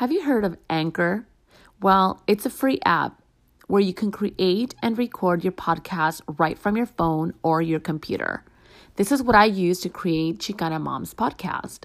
Have 0.00 0.10
you 0.10 0.22
heard 0.22 0.46
of 0.46 0.56
Anchor? 0.70 1.26
Well, 1.82 2.22
it's 2.26 2.46
a 2.46 2.48
free 2.48 2.80
app 2.86 3.20
where 3.66 3.82
you 3.82 3.92
can 3.92 4.10
create 4.10 4.74
and 4.82 4.96
record 4.96 5.44
your 5.44 5.52
podcast 5.52 6.22
right 6.38 6.58
from 6.58 6.74
your 6.74 6.86
phone 6.86 7.34
or 7.42 7.60
your 7.60 7.80
computer. 7.80 8.42
This 8.96 9.12
is 9.12 9.22
what 9.22 9.36
I 9.36 9.44
use 9.44 9.78
to 9.80 9.90
create 9.90 10.38
Chicana 10.38 10.80
Moms 10.80 11.12
podcast. 11.12 11.80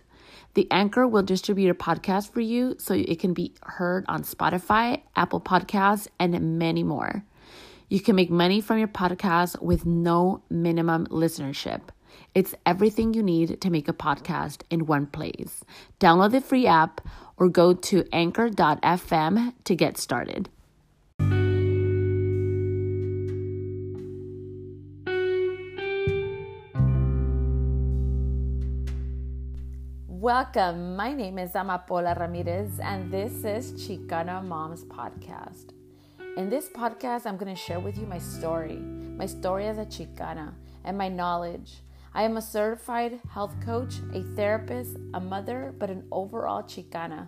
The 0.54 0.66
Anchor 0.72 1.06
will 1.06 1.24
distribute 1.24 1.66
your 1.66 1.76
podcast 1.76 2.32
for 2.32 2.40
you 2.40 2.76
so 2.78 2.94
it 2.94 3.20
can 3.20 3.34
be 3.34 3.54
heard 3.64 4.06
on 4.08 4.24
Spotify, 4.24 5.02
Apple 5.18 5.42
Podcasts, 5.42 6.08
and 6.18 6.58
many 6.58 6.84
more. 6.84 7.26
You 7.90 8.00
can 8.00 8.16
make 8.16 8.32
money 8.32 8.62
from 8.62 8.78
your 8.78 8.88
podcast 8.88 9.62
with 9.62 9.86
no 9.86 10.42
minimum 10.50 11.08
listenership. 11.08 11.82
It's 12.34 12.56
everything 12.66 13.14
you 13.14 13.24
need 13.24 13.62
to 13.62 13.70
make 13.70 13.88
a 13.88 13.94
podcast 13.94 14.62
in 14.70 14.86
one 14.86 15.06
place. 15.08 15.64
Download 16.00 16.32
the 16.32 16.42
free 16.42 16.68
app 16.68 17.02
or 17.38 17.50
go 17.50 17.74
to 17.74 18.06
anchor.fm 18.12 19.54
to 19.64 19.76
get 19.76 19.98
started. 19.98 20.50
Welcome. 30.08 30.96
My 30.96 31.14
name 31.14 31.38
is 31.38 31.52
Amapola 31.52 32.20
Ramirez, 32.20 32.80
and 32.80 33.12
this 33.12 33.44
is 33.44 33.74
Chicana 33.74 34.44
Moms 34.44 34.84
Podcast. 34.86 35.70
In 36.36 36.50
this 36.50 36.68
podcast, 36.68 37.28
I'm 37.28 37.38
going 37.38 37.54
to 37.54 37.62
share 37.62 37.80
with 37.80 37.96
you 37.96 38.08
my 38.08 38.18
story, 38.18 38.78
my 38.78 39.28
story 39.28 39.68
as 39.68 39.78
a 39.78 39.86
Chicana, 39.86 40.54
and 40.84 40.98
my 40.98 41.10
knowledge. 41.10 41.84
I 42.16 42.24
am 42.24 42.38
a 42.38 42.42
certified 42.42 43.20
health 43.30 43.54
coach, 43.60 43.96
a 44.14 44.24
therapist, 44.38 44.96
a 45.14 45.20
mother, 45.20 45.76
but 45.78 45.90
an 45.90 46.08
overall 46.14 46.64
Chicana. 46.64 47.28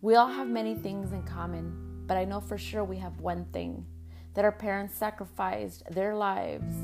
We 0.00 0.14
all 0.14 0.28
have 0.28 0.48
many 0.48 0.74
things 0.74 1.12
in 1.12 1.24
common, 1.24 2.04
but 2.06 2.16
I 2.16 2.24
know 2.24 2.40
for 2.40 2.56
sure 2.56 2.84
we 2.84 2.96
have 2.96 3.20
one 3.20 3.44
thing 3.52 3.84
that 4.32 4.46
our 4.46 4.52
parents 4.52 4.94
sacrificed 4.94 5.82
their 5.90 6.16
lives 6.16 6.74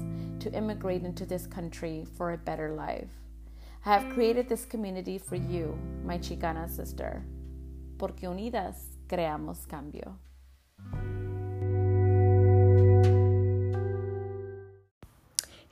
to 0.41 0.53
immigrate 0.53 1.05
into 1.05 1.25
this 1.25 1.47
country 1.47 2.05
for 2.19 2.33
a 2.33 2.37
better 2.37 2.75
life. 2.75 3.09
I 3.87 3.99
have 3.99 4.13
created 4.13 4.47
this 4.47 4.67
community 4.67 5.17
for 5.17 5.37
you, 5.37 5.79
my 6.05 6.19
Chicana 6.19 6.69
sister, 6.69 7.25
porque 7.97 8.29
unidas 8.29 8.99
creamos 9.09 9.67
cambio. 9.67 10.19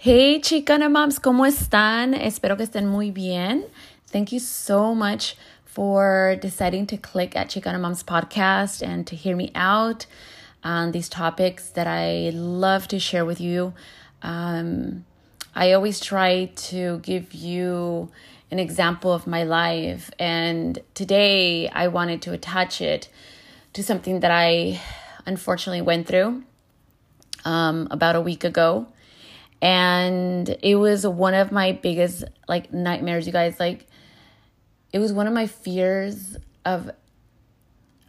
Hey 0.05 0.41
Chicana 0.41 0.91
moms, 0.91 1.21
¿cómo 1.21 1.47
están? 1.47 2.13
Espero 2.13 2.57
que 2.57 2.65
estén 2.65 2.89
muy 2.89 3.13
bien. 3.13 3.67
Thank 4.09 4.33
you 4.33 4.41
so 4.41 4.97
much 4.97 5.37
for 5.65 6.37
deciding 6.43 6.89
to 6.89 6.97
click 6.97 7.37
at 7.37 7.51
Chicana 7.51 7.79
Moms 7.79 8.03
podcast 8.03 8.83
and 8.83 9.07
to 9.07 9.15
hear 9.15 9.37
me 9.37 9.53
out 9.55 10.07
on 10.65 10.91
these 10.91 11.09
topics 11.09 11.71
that 11.75 11.87
I 11.87 12.31
love 12.35 12.89
to 12.89 12.99
share 12.99 13.25
with 13.25 13.41
you. 13.41 13.75
Um, 14.23 15.05
I 15.55 15.71
always 15.71 16.01
try 16.01 16.47
to 16.47 16.99
give 17.05 17.33
you 17.33 18.11
an 18.51 18.59
example 18.59 19.13
of 19.13 19.29
my 19.29 19.45
life, 19.45 20.11
and 20.19 20.81
today 20.95 21.69
I 21.69 21.87
wanted 21.87 22.23
to 22.23 22.33
attach 22.33 22.81
it 22.81 23.09
to 23.75 23.85
something 23.85 24.19
that 24.19 24.33
I 24.33 24.81
unfortunately 25.27 25.83
went 25.83 26.09
through 26.09 26.43
um, 27.45 27.87
about 27.93 28.17
a 28.17 28.21
week 28.21 28.43
ago 28.43 28.89
and 29.63 30.57
it 30.61 30.75
was 30.75 31.07
one 31.07 31.35
of 31.35 31.53
my 31.53 31.71
biggest 31.73 32.25
like 32.49 32.73
nightmares 32.73 33.27
you 33.27 33.33
guys. 33.33 33.59
Like 33.61 33.87
it 34.93 34.99
was 34.99 35.13
one 35.13 35.29
of 35.29 35.33
my 35.33 35.47
fears 35.47 36.37
of 36.67 36.91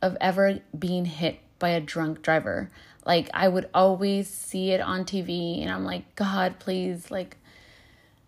of 0.01 0.17
ever 0.19 0.59
being 0.77 1.05
hit 1.05 1.39
by 1.59 1.69
a 1.69 1.79
drunk 1.79 2.23
driver. 2.23 2.71
Like 3.05 3.29
i 3.33 3.49
would 3.49 3.69
always 3.73 4.29
see 4.29 4.71
it 4.71 4.79
on 4.79 5.03
tv 5.03 5.61
and 5.61 5.69
i'm 5.69 5.83
like 5.83 6.15
god 6.15 6.57
please 6.57 7.11
like 7.11 7.35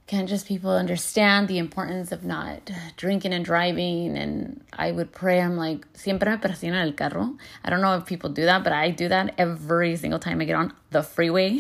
can't 0.07 0.29
just 0.29 0.45
people 0.47 0.69
understand 0.69 1.47
the 1.47 1.57
importance 1.57 2.11
of 2.11 2.23
not 2.23 2.69
drinking 2.95 3.33
and 3.33 3.43
driving? 3.43 4.17
And 4.17 4.63
i 4.73 4.91
would 4.91 5.11
pray 5.11 5.41
i'm 5.41 5.57
like 5.57 5.85
siempre 5.93 6.29
me 6.29 6.38
persino 6.38 6.77
el 6.77 6.93
carro. 6.93 7.35
I 7.63 7.69
don't 7.69 7.81
know 7.81 7.97
if 7.97 8.05
people 8.05 8.29
do 8.29 8.45
that 8.45 8.63
but 8.63 8.71
i 8.71 8.91
do 8.91 9.07
that 9.09 9.33
every 9.38 9.95
single 9.95 10.19
time 10.19 10.41
i 10.41 10.45
get 10.45 10.55
on 10.55 10.73
the 10.91 11.01
freeway. 11.01 11.59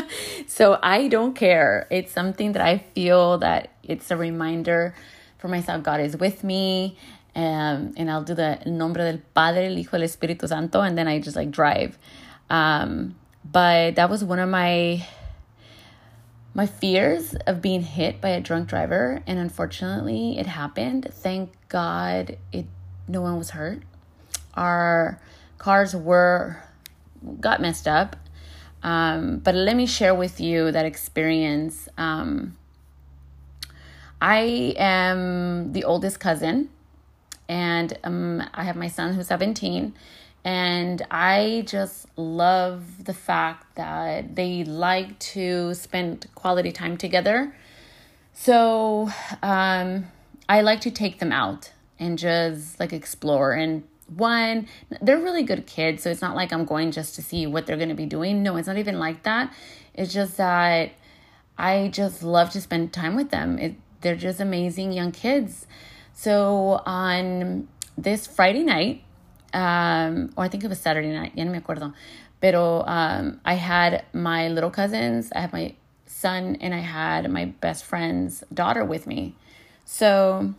So 0.46 0.78
i 0.82 1.08
don't 1.08 1.34
care. 1.34 1.86
It's 1.90 2.12
something 2.12 2.52
that 2.52 2.62
i 2.62 2.78
feel 2.78 3.38
that 3.38 3.70
it's 3.82 4.10
a 4.10 4.16
reminder 4.16 4.94
for 5.38 5.48
myself 5.48 5.82
god 5.82 6.00
is 6.00 6.16
with 6.16 6.44
me 6.44 6.96
um, 7.34 7.92
and 7.96 8.10
i'll 8.10 8.24
do 8.24 8.34
the 8.34 8.58
nombre 8.66 9.04
del 9.04 9.20
padre 9.34 9.66
el 9.66 9.76
hijo 9.76 9.96
el 9.96 10.02
espíritu 10.02 10.48
santo 10.48 10.80
and 10.80 10.96
then 10.98 11.08
i 11.08 11.18
just 11.18 11.36
like 11.36 11.50
drive. 11.50 11.98
Um, 12.48 13.16
but 13.44 13.96
that 13.96 14.10
was 14.10 14.22
one 14.22 14.38
of 14.38 14.48
my 14.48 15.06
my 16.56 16.64
fears 16.64 17.34
of 17.46 17.60
being 17.60 17.82
hit 17.82 18.18
by 18.18 18.30
a 18.30 18.40
drunk 18.40 18.66
driver 18.66 19.22
and 19.26 19.38
unfortunately 19.38 20.38
it 20.38 20.46
happened. 20.46 21.06
Thank 21.12 21.52
god 21.68 22.38
it 22.50 22.64
no 23.06 23.20
one 23.20 23.36
was 23.36 23.50
hurt. 23.50 23.82
Our 24.54 25.20
cars 25.58 25.94
were 25.94 26.62
got 27.42 27.60
messed 27.60 27.86
up. 27.86 28.16
Um, 28.82 29.36
but 29.40 29.54
let 29.54 29.76
me 29.76 29.84
share 29.84 30.14
with 30.14 30.40
you 30.40 30.72
that 30.72 30.86
experience. 30.86 31.90
Um, 31.98 32.56
i 34.22 34.74
am 34.78 35.74
the 35.74 35.84
oldest 35.84 36.18
cousin 36.18 36.70
and 37.50 37.98
um, 38.02 38.42
i 38.54 38.64
have 38.64 38.74
my 38.74 38.88
son 38.88 39.12
who's 39.12 39.26
17 39.26 39.92
and 40.46 41.04
I 41.10 41.64
just 41.66 42.06
love 42.16 43.04
the 43.04 43.12
fact 43.12 43.74
that 43.74 44.36
they 44.36 44.62
like 44.62 45.18
to 45.34 45.74
spend 45.74 46.28
quality 46.36 46.70
time 46.70 46.96
together. 46.96 47.52
So 48.32 49.10
um, 49.42 50.06
I 50.48 50.60
like 50.60 50.82
to 50.82 50.92
take 50.92 51.18
them 51.18 51.32
out 51.32 51.72
and 51.98 52.16
just 52.16 52.78
like 52.78 52.92
explore. 52.92 53.54
And 53.54 53.82
one, 54.06 54.68
they're 55.02 55.18
really 55.18 55.42
good 55.42 55.66
kids. 55.66 56.04
So 56.04 56.10
it's 56.10 56.22
not 56.22 56.36
like 56.36 56.52
I'm 56.52 56.64
going 56.64 56.92
just 56.92 57.16
to 57.16 57.22
see 57.22 57.48
what 57.48 57.66
they're 57.66 57.76
going 57.76 57.88
to 57.88 57.96
be 57.96 58.06
doing. 58.06 58.44
No, 58.44 58.56
it's 58.56 58.68
not 58.68 58.78
even 58.78 59.00
like 59.00 59.24
that. 59.24 59.52
It's 59.94 60.12
just 60.12 60.36
that 60.36 60.92
I 61.58 61.88
just 61.88 62.22
love 62.22 62.50
to 62.50 62.60
spend 62.60 62.92
time 62.92 63.16
with 63.16 63.30
them. 63.30 63.58
It, 63.58 63.74
they're 64.00 64.14
just 64.14 64.38
amazing 64.38 64.92
young 64.92 65.10
kids. 65.10 65.66
So 66.14 66.82
on 66.86 67.66
this 67.98 68.28
Friday 68.28 68.62
night, 68.62 69.02
um, 69.56 70.34
or 70.36 70.44
I 70.44 70.48
think 70.48 70.64
it 70.64 70.68
was 70.68 70.78
Saturday 70.78 71.08
night, 71.08 71.32
ya 71.34 71.44
no 71.44 71.50
me 71.50 71.58
acuerdo. 71.58 71.94
Pero 72.42 72.84
um, 72.86 73.40
I 73.42 73.54
had 73.54 74.04
my 74.12 74.48
little 74.48 74.70
cousins, 74.70 75.32
I 75.34 75.40
had 75.40 75.52
my 75.52 75.74
son, 76.04 76.58
and 76.60 76.74
I 76.74 76.80
had 76.80 77.30
my 77.30 77.46
best 77.46 77.86
friend's 77.86 78.44
daughter 78.52 78.84
with 78.84 79.06
me. 79.06 79.34
So 79.86 80.52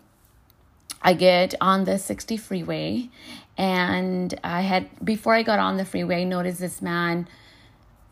I 1.03 1.13
get 1.13 1.53
on 1.61 1.83
the 1.83 1.99
60 1.99 2.37
freeway, 2.37 3.09
and 3.55 4.33
I 4.43 4.61
had, 4.61 4.89
before 5.05 5.35
I 5.35 5.43
got 5.43 5.59
on 5.59 5.77
the 5.77 5.85
freeway, 5.85 6.21
I 6.21 6.23
noticed 6.23 6.59
this 6.59 6.81
man, 6.81 7.27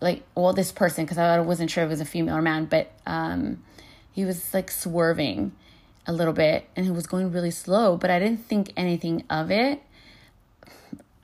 like, 0.02 0.22
well, 0.35 0.53
this 0.53 0.72
person, 0.72 1.06
because 1.06 1.17
I 1.17 1.40
wasn't 1.40 1.72
sure 1.72 1.84
if 1.84 1.88
it 1.88 1.90
was 1.90 2.02
a 2.02 2.06
female 2.06 2.38
or 2.38 2.44
man, 2.44 2.66
but 2.66 2.91
um, 3.07 3.63
he 4.12 4.23
was 4.23 4.53
like 4.53 4.69
swerving 4.69 5.53
a 6.06 6.13
little 6.13 6.34
bit 6.34 6.69
and 6.75 6.85
he 6.85 6.91
was 6.91 7.07
going 7.07 7.31
really 7.31 7.50
slow, 7.50 7.97
but 7.97 8.12
I 8.12 8.19
didn't 8.19 8.46
think 8.46 8.72
anything 8.78 9.23
of 9.31 9.50
it. 9.50 9.81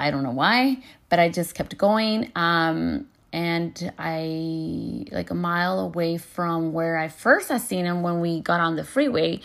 I 0.01 0.09
don't 0.09 0.23
know 0.23 0.31
why, 0.31 0.77
but 1.09 1.19
I 1.19 1.29
just 1.29 1.53
kept 1.53 1.77
going. 1.77 2.31
Um, 2.35 3.07
and 3.31 3.93
I, 3.99 5.05
like 5.11 5.29
a 5.29 5.35
mile 5.35 5.79
away 5.79 6.17
from 6.17 6.73
where 6.73 6.97
I 6.97 7.07
first 7.07 7.49
had 7.49 7.61
seen 7.61 7.85
him 7.85 8.01
when 8.01 8.19
we 8.19 8.41
got 8.41 8.59
on 8.59 8.75
the 8.75 8.83
freeway, 8.83 9.41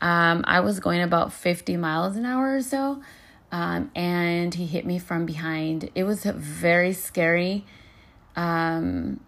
um, 0.00 0.44
I 0.46 0.60
was 0.60 0.80
going 0.80 1.00
about 1.00 1.32
50 1.32 1.76
miles 1.76 2.16
an 2.16 2.26
hour 2.26 2.56
or 2.56 2.60
so. 2.60 3.02
Um, 3.52 3.92
and 3.94 4.52
he 4.52 4.66
hit 4.66 4.84
me 4.84 4.98
from 4.98 5.26
behind. 5.26 5.90
It 5.94 6.02
was 6.02 6.24
very 6.24 6.92
scary. 6.92 7.64
Um, 8.34 9.20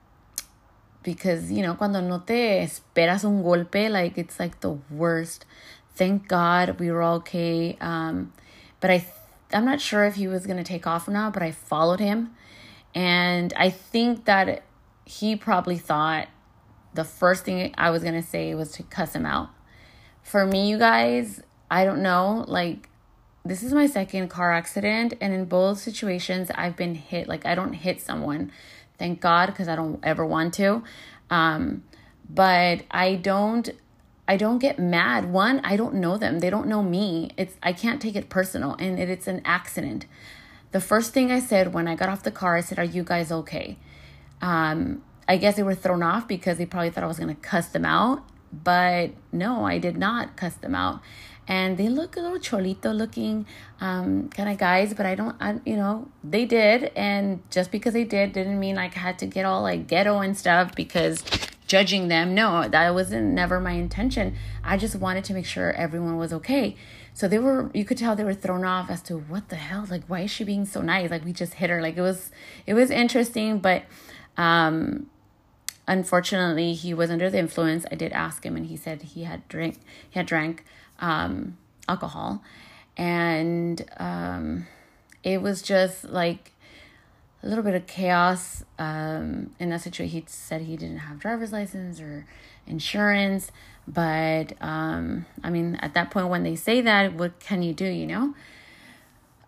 because, 1.05 1.53
you 1.53 1.63
know, 1.63 1.75
cuando 1.75 2.01
no 2.01 2.19
te 2.19 2.59
esperas 2.65 3.25
un 3.25 3.45
golpe, 3.45 3.89
like 3.89 4.19
it's 4.19 4.41
like 4.41 4.61
the 4.61 4.77
worst. 4.91 5.47
Thank 5.95 6.27
God 6.27 6.81
we 6.81 6.91
were 6.91 7.05
okay. 7.05 7.79
Um, 7.81 8.33
but 8.81 8.91
I 8.91 9.07
I'm 9.53 9.65
not 9.65 9.81
sure 9.81 10.05
if 10.05 10.17
he 10.17 10.27
was 10.27 10.47
going 10.47 10.57
to 10.59 10.65
take 10.65 10.87
off 10.87 11.07
or 11.09 11.13
not, 11.13 11.33
but 11.33 11.43
I 11.43 11.53
followed 11.53 12.01
him. 12.01 12.35
And 12.95 13.53
I 13.57 13.71
think 13.71 14.25
that 14.25 14.63
he 15.05 15.37
probably 15.37 15.79
thought 15.79 16.29
the 16.95 17.05
first 17.05 17.45
thing 17.45 17.75
I 17.77 17.91
was 17.91 18.03
going 18.03 18.15
to 18.15 18.27
say 18.27 18.55
was 18.55 18.73
to 18.73 18.83
cuss 18.83 19.15
him 19.15 19.27
out. 19.27 19.51
For 20.23 20.47
me, 20.47 20.69
you 20.69 20.79
guys, 20.79 21.43
I 21.71 21.85
don't 21.85 22.03
know. 22.03 22.45
Like, 22.49 22.89
this 23.45 23.63
is 23.63 23.73
my 23.73 23.87
second 23.87 24.29
car 24.29 24.53
accident. 24.53 25.15
And 25.21 25.33
in 25.33 25.45
both 25.45 25.79
situations, 25.79 26.51
I've 26.55 26.75
been 26.75 26.95
hit. 26.95 27.29
Like, 27.29 27.47
I 27.47 27.55
don't 27.55 27.75
hit 27.75 28.01
someone. 28.01 28.51
Thank 28.99 29.21
God, 29.21 29.47
because 29.47 29.69
I 29.69 29.77
don't 29.77 30.01
ever 30.03 30.25
want 30.27 30.55
to. 30.55 30.83
Um, 31.31 31.85
but 32.29 32.83
I 32.91 33.15
don't 33.15 33.69
I 34.29 34.37
don't 34.37 34.59
get 34.59 34.79
mad. 34.79 35.33
One, 35.33 35.61
I 35.63 35.77
don't 35.77 35.95
know 35.95 36.17
them. 36.17 36.41
They 36.41 36.51
don't 36.51 36.67
know 36.67 36.83
me. 36.83 37.31
It's 37.37 37.55
I 37.63 37.73
can't 37.73 38.03
take 38.03 38.17
it 38.17 38.29
personal 38.29 38.75
and 38.79 38.99
it, 38.99 39.09
it's 39.09 39.27
an 39.27 39.41
accident. 39.45 40.07
The 40.73 40.81
first 40.81 41.13
thing 41.13 41.31
I 41.31 41.41
said 41.41 41.73
when 41.73 41.87
I 41.87 41.95
got 41.95 42.09
off 42.09 42.23
the 42.23 42.31
car, 42.31 42.57
I 42.57 42.61
said, 42.61 42.79
"Are 42.79 42.85
you 42.85 43.05
guys 43.05 43.31
okay?" 43.31 43.79
Um, 44.43 45.03
I 45.29 45.37
guess 45.37 45.57
they 45.57 45.63
were 45.63 45.75
thrown 45.75 46.03
off 46.03 46.29
because 46.29 46.59
they 46.59 46.67
probably 46.67 46.91
thought 46.91 47.05
I 47.05 47.07
was 47.07 47.19
going 47.19 47.35
to 47.35 47.41
cuss 47.41 47.69
them 47.69 47.85
out, 47.85 48.23
but 48.53 49.11
no, 49.33 49.65
I 49.65 49.79
did 49.79 49.97
not 49.97 50.37
cuss 50.37 50.55
them 50.55 50.75
out. 50.75 51.01
And 51.49 51.77
they 51.77 51.89
look 51.89 52.17
a 52.17 52.21
little 52.21 52.39
cholito 52.39 52.97
looking 52.97 53.47
um, 53.81 54.29
kind 54.31 54.49
of 54.49 54.59
guys, 54.59 54.95
but 54.95 55.07
I 55.07 55.15
don't, 55.15 55.37
I, 55.41 55.61
you 55.65 55.77
know, 55.77 56.09
they 56.25 56.45
did. 56.45 56.91
And 56.97 57.41
just 57.51 57.71
because 57.71 57.93
they 57.93 58.05
did 58.05 58.33
didn't 58.33 58.59
mean 58.59 58.75
like 58.75 58.97
I 58.97 59.01
had 59.01 59.19
to 59.21 59.27
get 59.27 59.45
all 59.45 59.63
like 59.63 59.87
ghetto 59.87 60.19
and 60.19 60.37
stuff 60.37 60.75
because 60.75 61.23
judging 61.67 62.09
them. 62.09 62.35
No, 62.35 62.69
that 62.69 62.95
wasn't 62.95 63.35
never 63.35 63.61
my 63.61 63.73
intention. 63.73 64.37
I 64.63 64.77
just 64.77 64.97
wanted 64.97 65.25
to 65.25 65.35
make 65.35 65.47
sure 65.47 65.73
everyone 65.73 66.17
was 66.17 66.33
okay. 66.33 66.77
So 67.15 67.29
they 67.29 67.39
were, 67.39 67.71
you 67.73 67.85
could 67.85 67.97
tell 67.97 68.15
they 68.15 68.25
were 68.25 68.35
thrown 68.35 68.65
off 68.65 68.91
as 68.91 69.01
to 69.05 69.17
what 69.17 69.49
the 69.49 69.57
hell, 69.57 69.87
like, 69.89 70.05
why 70.07 70.21
is 70.21 70.31
she 70.31 70.45
being 70.45 70.67
so 70.67 70.83
nice? 70.83 71.11
Like, 71.11 71.25
we 71.25 71.33
just 71.33 71.55
hit 71.55 71.71
her. 71.71 71.81
Like, 71.81 71.97
it 71.97 72.03
was, 72.03 72.31
it 72.67 72.75
was 72.75 72.91
interesting, 72.91 73.59
but, 73.59 73.85
um, 74.37 75.07
unfortunately, 75.89 76.75
he 76.75 76.93
was 76.93 77.11
under 77.11 77.31
the 77.31 77.39
influence. 77.39 77.87
I 77.91 77.95
did 77.95 78.13
ask 78.13 78.45
him, 78.45 78.55
and 78.55 78.67
he 78.67 78.77
said 78.77 79.01
he 79.01 79.25
had 79.25 79.49
drink, 79.49 79.79
he 80.11 80.19
had 80.19 80.27
drank, 80.27 80.65
um, 81.01 81.57
alcohol, 81.89 82.43
and, 82.99 83.83
um, 83.97 84.67
it 85.23 85.41
was 85.41 85.63
just 85.63 86.05
like, 86.05 86.53
a 87.43 87.49
little 87.49 87.65
bit 87.65 87.75
of 87.75 87.87
chaos 87.87 88.65
um, 88.79 89.51
in 89.59 89.71
that 89.71 89.83
situation. 89.83 90.21
He 90.21 90.25
said 90.27 90.63
he 90.63 90.77
didn't 90.77 90.99
have 90.99 91.19
driver's 91.19 91.53
license 91.53 92.01
or 92.01 92.27
insurance, 92.67 93.51
but 93.87 94.55
um, 94.61 95.27
I 95.43 95.51
mean, 95.51 95.77
at 95.77 95.95
that 95.95 96.11
point 96.11 96.29
when 96.29 96.43
they 96.43 96.57
say 96.57 96.81
that, 96.81 97.15
what 97.15 97.39
can 97.41 97.63
you 97.63 97.73
do? 97.73 97.87
You 97.87 98.07
know. 98.07 98.35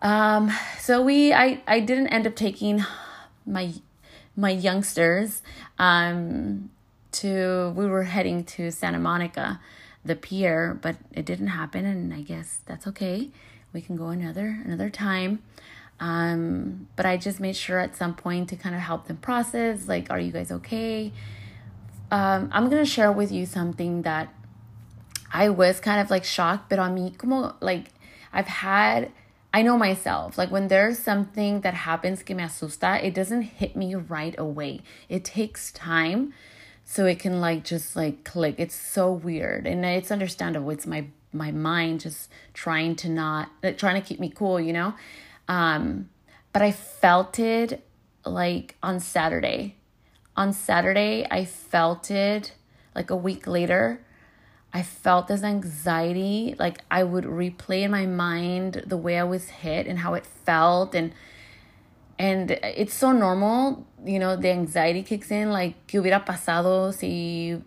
Um, 0.01 0.51
so 0.79 1.01
we, 1.01 1.33
I, 1.33 1.61
I 1.67 1.81
didn't 1.81 2.07
end 2.07 2.25
up 2.25 2.35
taking 2.35 2.85
my 3.45 3.73
my 4.35 4.51
youngsters 4.51 5.41
um, 5.77 6.69
to. 7.13 7.73
We 7.75 7.85
were 7.85 8.03
heading 8.03 8.43
to 8.45 8.71
Santa 8.71 8.99
Monica, 8.99 9.59
the 10.05 10.15
pier, 10.15 10.77
but 10.81 10.95
it 11.11 11.25
didn't 11.25 11.47
happen, 11.47 11.85
and 11.85 12.13
I 12.13 12.21
guess 12.21 12.61
that's 12.65 12.87
okay. 12.87 13.29
We 13.73 13.81
can 13.81 13.97
go 13.97 14.07
another 14.07 14.59
another 14.63 14.89
time. 14.89 15.43
Um, 15.99 16.87
but 16.95 17.05
I 17.05 17.17
just 17.17 17.39
made 17.39 17.55
sure 17.55 17.79
at 17.79 17.95
some 17.95 18.15
point 18.15 18.49
to 18.49 18.55
kind 18.55 18.75
of 18.75 18.81
help 18.81 19.07
them 19.07 19.17
process 19.17 19.87
like, 19.87 20.09
are 20.09 20.19
you 20.19 20.31
guys 20.31 20.51
okay? 20.51 21.11
Um, 22.11 22.49
I'm 22.51 22.69
gonna 22.69 22.85
share 22.85 23.11
with 23.11 23.31
you 23.31 23.45
something 23.45 24.03
that 24.03 24.33
I 25.31 25.49
was 25.49 25.79
kind 25.79 25.99
of 25.99 26.09
like 26.09 26.23
shocked, 26.23 26.69
but 26.69 26.79
on 26.79 26.95
me, 26.95 27.13
como 27.17 27.55
like 27.59 27.91
I've 28.33 28.47
had, 28.47 29.11
I 29.53 29.61
know 29.61 29.77
myself, 29.77 30.37
like 30.37 30.51
when 30.51 30.67
there's 30.69 30.99
something 30.99 31.61
that 31.61 31.73
happens 31.73 32.23
que 32.23 32.35
me 32.35 32.43
asusta, 32.43 33.03
it 33.03 33.13
doesn't 33.13 33.41
hit 33.41 33.75
me 33.75 33.95
right 33.95 34.35
away. 34.37 34.81
It 35.07 35.23
takes 35.25 35.71
time 35.71 36.33
so 36.83 37.05
it 37.05 37.19
can 37.19 37.39
like 37.39 37.63
just 37.63 37.95
like 37.95 38.23
click. 38.23 38.55
It's 38.57 38.75
so 38.75 39.11
weird 39.11 39.67
and 39.67 39.85
it's 39.85 40.11
understandable. 40.11 40.71
It's 40.71 40.87
my 40.87 41.05
my 41.31 41.51
mind 41.51 41.99
just 41.99 42.29
trying 42.53 42.95
to 42.95 43.09
not 43.09 43.49
trying 43.77 44.01
to 44.01 44.07
keep 44.07 44.19
me 44.19 44.31
cool, 44.33 44.59
you 44.59 44.73
know. 44.73 44.95
Um, 45.49 46.09
but 46.53 46.61
I 46.61 46.71
felt 46.71 47.39
it 47.39 47.83
like 48.23 48.77
on 48.81 49.01
Saturday. 49.01 49.75
On 50.37 50.53
Saturday, 50.53 51.27
I 51.29 51.43
felt 51.43 52.09
it 52.11 52.53
like 52.95 53.09
a 53.09 53.15
week 53.15 53.47
later. 53.47 53.99
I 54.71 54.83
felt 54.83 55.27
this 55.27 55.43
anxiety. 55.43 56.55
Like 56.57 56.79
I 56.89 57.03
would 57.03 57.25
replay 57.25 57.81
in 57.81 57.91
my 57.91 58.05
mind 58.05 58.83
the 58.85 58.95
way 58.95 59.17
I 59.17 59.23
was 59.23 59.49
hit 59.49 59.87
and 59.87 59.99
how 59.99 60.13
it 60.13 60.25
felt 60.25 60.95
and 60.95 61.11
and 62.19 62.51
it's 62.51 62.93
so 62.93 63.13
normal, 63.13 63.87
you 64.05 64.19
know, 64.19 64.35
the 64.35 64.49
anxiety 64.49 65.03
kicks 65.03 65.31
in 65.31 65.51
like 65.51 65.87
que 65.87 66.01
hubiera 66.01 66.25
pasado 66.25 66.93
si 66.93 67.57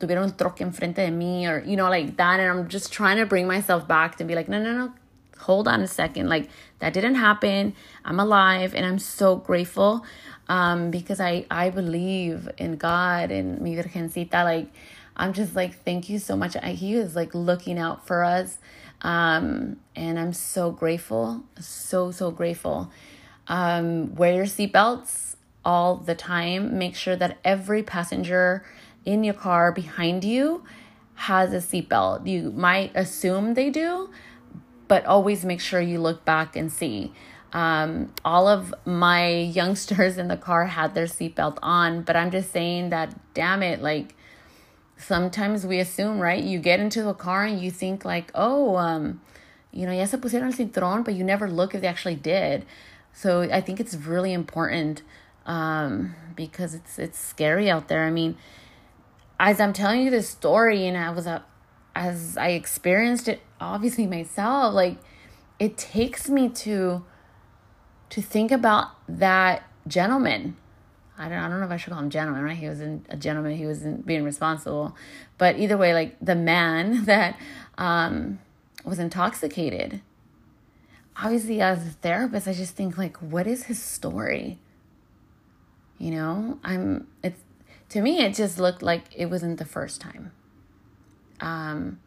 tuviera 0.00 0.22
un 0.22 0.32
troque 0.36 0.58
enfrente 0.58 0.96
de 0.96 1.10
mí 1.10 1.46
or 1.46 1.64
you 1.64 1.76
know 1.76 1.88
like 1.88 2.16
that 2.16 2.40
and 2.40 2.50
I'm 2.50 2.68
just 2.68 2.92
trying 2.92 3.16
to 3.18 3.26
bring 3.26 3.46
myself 3.46 3.86
back 3.86 4.16
to 4.16 4.24
be 4.24 4.34
like 4.34 4.48
no 4.48 4.62
no 4.62 4.72
no 4.72 4.92
hold 5.38 5.68
on 5.68 5.82
a 5.82 5.86
second 5.86 6.28
like 6.28 6.48
that 6.80 6.92
didn't 6.92 7.16
happen. 7.16 7.74
I'm 8.04 8.20
alive 8.20 8.74
and 8.74 8.86
i'm 8.86 8.98
so 8.98 9.36
grateful 9.36 10.04
um, 10.48 10.90
because 10.90 11.20
i 11.20 11.44
i 11.50 11.70
believe 11.70 12.48
in 12.58 12.76
god 12.76 13.30
and 13.30 13.60
mi 13.60 13.74
virgencita 13.76 14.44
like 14.44 14.68
i'm 15.16 15.32
just 15.32 15.54
like 15.56 15.82
thank 15.84 16.08
you 16.08 16.18
so 16.18 16.36
much. 16.36 16.56
I, 16.56 16.70
he 16.72 16.94
is 16.94 17.14
like 17.16 17.34
looking 17.34 17.78
out 17.78 18.06
for 18.06 18.24
us 18.24 18.58
um, 19.02 19.76
and 19.96 20.18
i'm 20.18 20.32
so 20.32 20.70
grateful 20.70 21.44
so 21.60 22.10
so 22.10 22.30
grateful. 22.30 22.90
Um, 23.48 24.14
wear 24.14 24.34
your 24.34 24.44
seatbelts 24.44 25.36
all 25.64 25.96
the 25.96 26.14
time. 26.14 26.78
Make 26.78 26.94
sure 26.94 27.16
that 27.16 27.38
every 27.44 27.82
passenger 27.82 28.64
in 29.04 29.24
your 29.24 29.34
car 29.34 29.72
behind 29.72 30.24
you 30.24 30.64
has 31.14 31.52
a 31.52 31.56
seatbelt. 31.56 32.26
You 32.26 32.52
might 32.52 32.92
assume 32.94 33.54
they 33.54 33.70
do 33.70 34.10
but 34.88 35.04
always 35.06 35.44
make 35.44 35.60
sure 35.60 35.80
you 35.80 36.00
look 36.00 36.24
back 36.24 36.56
and 36.56 36.72
see. 36.72 37.12
Um, 37.52 38.12
all 38.24 38.48
of 38.48 38.74
my 38.84 39.28
youngsters 39.58 40.18
in 40.18 40.28
the 40.28 40.36
car 40.36 40.66
had 40.66 40.94
their 40.94 41.06
seatbelt 41.06 41.58
on, 41.62 42.02
but 42.02 42.16
I'm 42.16 42.30
just 42.30 42.50
saying 42.52 42.90
that, 42.90 43.14
damn 43.34 43.62
it, 43.62 43.80
like 43.80 44.14
sometimes 44.96 45.64
we 45.64 45.78
assume, 45.78 46.18
right? 46.18 46.42
You 46.42 46.58
get 46.58 46.80
into 46.80 47.02
the 47.02 47.14
car 47.14 47.44
and 47.44 47.60
you 47.60 47.70
think, 47.70 48.04
like, 48.04 48.30
oh, 48.34 48.76
um, 48.76 49.20
you 49.70 49.86
know, 49.86 49.92
ya 49.92 50.06
se 50.06 50.16
pusieron 50.16 50.46
el 50.46 50.52
cinturón, 50.52 51.04
but 51.04 51.14
you 51.14 51.22
never 51.22 51.48
look 51.48 51.74
if 51.74 51.80
they 51.80 51.86
actually 51.86 52.16
did. 52.16 52.66
So 53.12 53.42
I 53.42 53.60
think 53.60 53.80
it's 53.80 53.94
really 53.94 54.32
important 54.32 55.02
um, 55.46 56.14
because 56.36 56.74
it's 56.74 56.98
it's 56.98 57.18
scary 57.18 57.70
out 57.70 57.88
there. 57.88 58.04
I 58.04 58.10
mean, 58.10 58.36
as 59.40 59.60
I'm 59.60 59.72
telling 59.72 60.02
you 60.02 60.10
this 60.10 60.28
story, 60.28 60.86
and 60.86 60.96
I 60.96 61.10
was 61.10 61.26
uh, 61.26 61.42
as 61.94 62.36
I 62.36 62.50
experienced 62.50 63.28
it 63.28 63.40
obviously 63.60 64.06
myself 64.06 64.74
like 64.74 64.96
it 65.58 65.76
takes 65.76 66.28
me 66.28 66.48
to 66.48 67.04
to 68.10 68.22
think 68.22 68.50
about 68.50 68.90
that 69.08 69.64
gentleman 69.86 70.56
I 71.18 71.28
don't, 71.28 71.38
I 71.38 71.48
don't 71.48 71.58
know 71.58 71.66
if 71.66 71.72
I 71.72 71.76
should 71.76 71.92
call 71.92 72.02
him 72.02 72.10
gentleman, 72.10 72.44
right? 72.44 72.56
He 72.56 72.68
wasn't 72.68 73.04
a 73.08 73.16
gentleman. 73.16 73.56
He 73.56 73.66
wasn't 73.66 74.06
being 74.06 74.22
responsible. 74.22 74.96
But 75.36 75.58
either 75.58 75.76
way, 75.76 75.92
like 75.92 76.16
the 76.22 76.36
man 76.36 77.04
that 77.06 77.38
um, 77.76 78.38
was 78.84 79.00
intoxicated. 79.00 80.00
Obviously, 81.20 81.60
as 81.60 81.84
a 81.84 81.90
therapist, 81.90 82.46
I 82.46 82.52
just 82.52 82.76
think 82.76 82.96
like, 82.96 83.16
what 83.16 83.48
is 83.48 83.64
his 83.64 83.82
story? 83.82 84.60
You 85.98 86.12
know, 86.12 86.60
I'm. 86.62 87.08
It's 87.24 87.40
to 87.88 88.00
me, 88.00 88.20
it 88.20 88.34
just 88.34 88.60
looked 88.60 88.82
like 88.82 89.06
it 89.16 89.26
wasn't 89.26 89.58
the 89.58 89.64
first 89.64 90.00
time. 90.00 90.30
Um, 91.40 91.98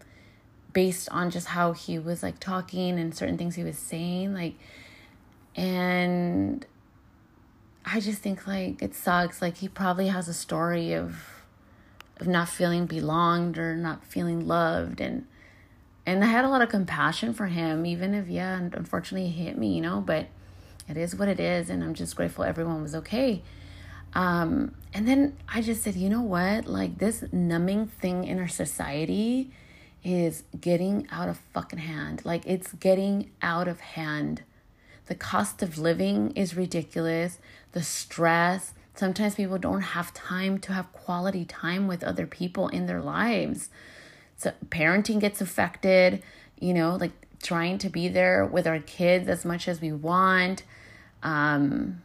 based 0.73 1.09
on 1.09 1.29
just 1.29 1.47
how 1.47 1.73
he 1.73 1.99
was 1.99 2.23
like 2.23 2.39
talking 2.39 2.99
and 2.99 3.15
certain 3.15 3.37
things 3.37 3.55
he 3.55 3.63
was 3.63 3.77
saying 3.77 4.33
like 4.33 4.55
and 5.55 6.65
i 7.85 7.99
just 7.99 8.21
think 8.21 8.47
like 8.47 8.81
it 8.81 8.95
sucks. 8.95 9.41
Like 9.41 9.57
he 9.57 9.67
probably 9.67 10.07
has 10.07 10.27
a 10.27 10.33
story 10.33 10.93
of 10.93 11.43
of 12.19 12.27
not 12.27 12.47
feeling 12.47 12.85
belonged 12.85 13.57
or 13.57 13.75
not 13.75 14.05
feeling 14.05 14.47
loved 14.47 15.01
and 15.01 15.25
and 16.05 16.23
i 16.23 16.27
had 16.27 16.45
a 16.45 16.49
lot 16.49 16.61
of 16.61 16.69
compassion 16.69 17.33
for 17.33 17.47
him 17.47 17.85
even 17.85 18.13
if 18.13 18.27
yeah 18.27 18.57
unfortunately 18.57 19.29
he 19.29 19.43
hit 19.43 19.57
me 19.57 19.73
you 19.75 19.81
know 19.81 19.99
but 19.99 20.27
it 20.87 20.97
is 20.97 21.15
what 21.15 21.27
it 21.27 21.39
is 21.39 21.69
and 21.69 21.83
i'm 21.83 21.93
just 21.93 22.15
grateful 22.15 22.43
everyone 22.43 22.81
was 22.81 22.95
okay. 22.95 23.41
Um 24.13 24.75
and 24.93 25.07
then 25.07 25.37
i 25.47 25.61
just 25.61 25.83
said 25.83 25.95
you 25.95 26.09
know 26.09 26.21
what? 26.21 26.67
Like 26.67 26.97
this 26.97 27.23
numbing 27.31 27.87
thing 27.87 28.25
in 28.25 28.39
our 28.39 28.47
society 28.47 29.51
is 30.03 30.43
getting 30.59 31.07
out 31.11 31.29
of 31.29 31.37
fucking 31.53 31.79
hand. 31.79 32.21
Like 32.23 32.45
it's 32.45 32.73
getting 32.73 33.31
out 33.41 33.67
of 33.67 33.79
hand. 33.79 34.43
The 35.07 35.15
cost 35.15 35.61
of 35.61 35.77
living 35.77 36.31
is 36.31 36.55
ridiculous. 36.55 37.39
The 37.73 37.83
stress. 37.83 38.73
Sometimes 38.95 39.35
people 39.35 39.57
don't 39.57 39.81
have 39.81 40.13
time 40.13 40.59
to 40.59 40.73
have 40.73 40.91
quality 40.91 41.45
time 41.45 41.87
with 41.87 42.03
other 42.03 42.25
people 42.25 42.67
in 42.67 42.85
their 42.85 43.01
lives. 43.01 43.69
So 44.37 44.53
parenting 44.69 45.19
gets 45.19 45.39
affected, 45.39 46.23
you 46.59 46.73
know, 46.73 46.95
like 46.95 47.11
trying 47.41 47.77
to 47.79 47.89
be 47.89 48.07
there 48.07 48.45
with 48.45 48.67
our 48.67 48.79
kids 48.79 49.27
as 49.27 49.45
much 49.45 49.67
as 49.67 49.81
we 49.81 49.91
want. 49.91 50.63
Um, 51.23 52.01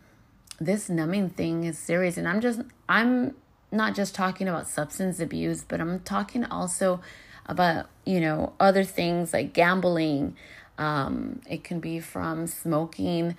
this 0.61 0.89
numbing 0.89 1.31
thing 1.31 1.65
is 1.65 1.79
serious. 1.79 2.17
And 2.17 2.29
I'm 2.29 2.41
just, 2.41 2.61
I'm 2.89 3.35
not 3.73 3.95
just 3.95 4.15
talking 4.15 4.49
about 4.49 4.69
substance 4.69 5.21
abuse, 5.21 5.65
but 5.67 5.81
I'm 5.81 6.01
talking 6.01 6.45
also 6.45 7.01
about 7.47 7.87
you 8.05 8.21
know 8.21 8.53
other 8.61 8.85
things 8.85 9.33
like 9.33 9.53
gambling 9.53 10.37
um, 10.79 11.41
it 11.49 11.65
can 11.65 11.81
be 11.81 12.01
from 12.01 12.47
smoking 12.47 13.37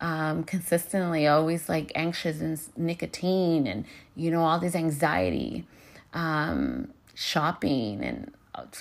um, 0.00 0.44
consistently 0.44 1.26
always 1.26 1.68
like 1.68 1.90
anxious 1.94 2.40
and 2.40 2.60
nicotine 2.76 3.66
and 3.66 3.84
you 4.16 4.30
know 4.30 4.42
all 4.42 4.58
this 4.58 4.74
anxiety 4.74 5.66
um, 6.12 6.92
shopping 7.14 8.02
and 8.02 8.32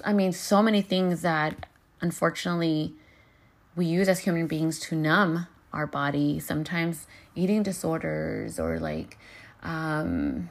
I 0.06 0.14
mean, 0.14 0.32
so 0.32 0.62
many 0.62 0.82
things 0.82 1.22
that 1.22 1.66
unfortunately 2.02 2.94
we 3.76 3.86
use 3.86 4.08
as 4.08 4.20
human 4.20 4.48
beings 4.48 4.80
to 4.82 4.96
numb 4.96 5.48
our 5.72 5.88
body. 5.88 6.40
Sometimes 6.40 7.08
eating 7.36 7.64
disorders 7.64 8.60
or 8.60 8.80
like, 8.80 9.18
um, 9.64 10.50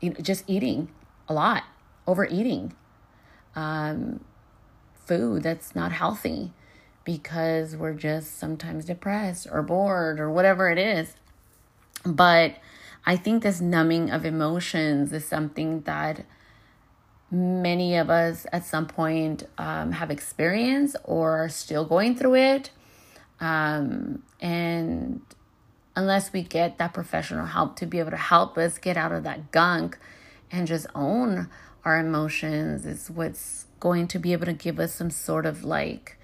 you 0.00 0.10
know, 0.10 0.16
just 0.20 0.44
eating 0.46 0.88
a 1.28 1.34
lot, 1.34 1.64
overeating, 2.06 2.74
um, 3.54 4.20
food 5.06 5.42
that's 5.42 5.74
not 5.74 5.92
healthy 5.92 6.52
because 7.04 7.76
we're 7.76 7.92
just 7.92 8.38
sometimes 8.38 8.86
depressed 8.86 9.46
or 9.50 9.62
bored 9.62 10.18
or 10.18 10.30
whatever 10.30 10.70
it 10.70 10.78
is. 10.78 11.14
But 12.04 12.56
I 13.06 13.16
think 13.16 13.42
this 13.42 13.60
numbing 13.60 14.10
of 14.10 14.24
emotions 14.24 15.12
is 15.12 15.26
something 15.26 15.82
that 15.82 16.24
many 17.30 17.96
of 17.96 18.08
us 18.08 18.46
at 18.52 18.64
some 18.64 18.86
point 18.86 19.46
um, 19.58 19.92
have 19.92 20.10
experienced 20.10 20.96
or 21.04 21.44
are 21.44 21.48
still 21.48 21.84
going 21.84 22.16
through 22.16 22.36
it. 22.36 22.70
Um, 23.40 24.22
and 24.40 25.20
unless 25.96 26.32
we 26.32 26.42
get 26.42 26.78
that 26.78 26.94
professional 26.94 27.46
help 27.46 27.76
to 27.76 27.86
be 27.86 27.98
able 27.98 28.10
to 28.10 28.16
help 28.16 28.56
us 28.56 28.78
get 28.78 28.96
out 28.96 29.12
of 29.12 29.24
that 29.24 29.50
gunk 29.50 29.98
and 30.50 30.66
just 30.66 30.86
own 30.94 31.48
our 31.84 31.98
emotions, 31.98 32.86
is 32.86 33.10
what's 33.10 33.66
going 33.80 34.08
to 34.08 34.18
be 34.18 34.32
able 34.32 34.46
to 34.46 34.52
give 34.52 34.80
us 34.80 34.94
some 34.94 35.10
sort 35.10 35.46
of 35.46 35.64
like 35.64 36.18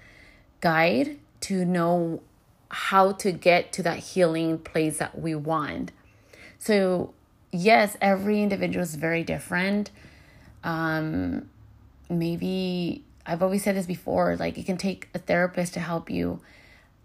guide 0.59 1.19
to 1.41 1.65
know 1.65 2.21
how 2.69 3.11
to 3.11 3.31
get 3.31 3.71
to 3.73 3.83
that 3.83 3.99
healing 3.99 4.57
place 4.57 4.97
that 4.97 5.19
we 5.19 5.35
want. 5.35 5.91
So, 6.57 7.13
yes, 7.51 7.97
every 8.01 8.41
individual 8.41 8.83
is 8.83 8.95
very 8.95 9.23
different 9.23 9.91
um, 10.63 11.49
maybe 12.09 13.03
I've 13.25 13.41
always 13.41 13.63
said 13.63 13.75
this 13.75 13.85
before 13.85 14.35
like 14.37 14.57
it 14.57 14.65
can 14.65 14.77
take 14.77 15.09
a 15.13 15.19
therapist 15.19 15.73
to 15.75 15.79
help 15.79 16.09
you. 16.09 16.39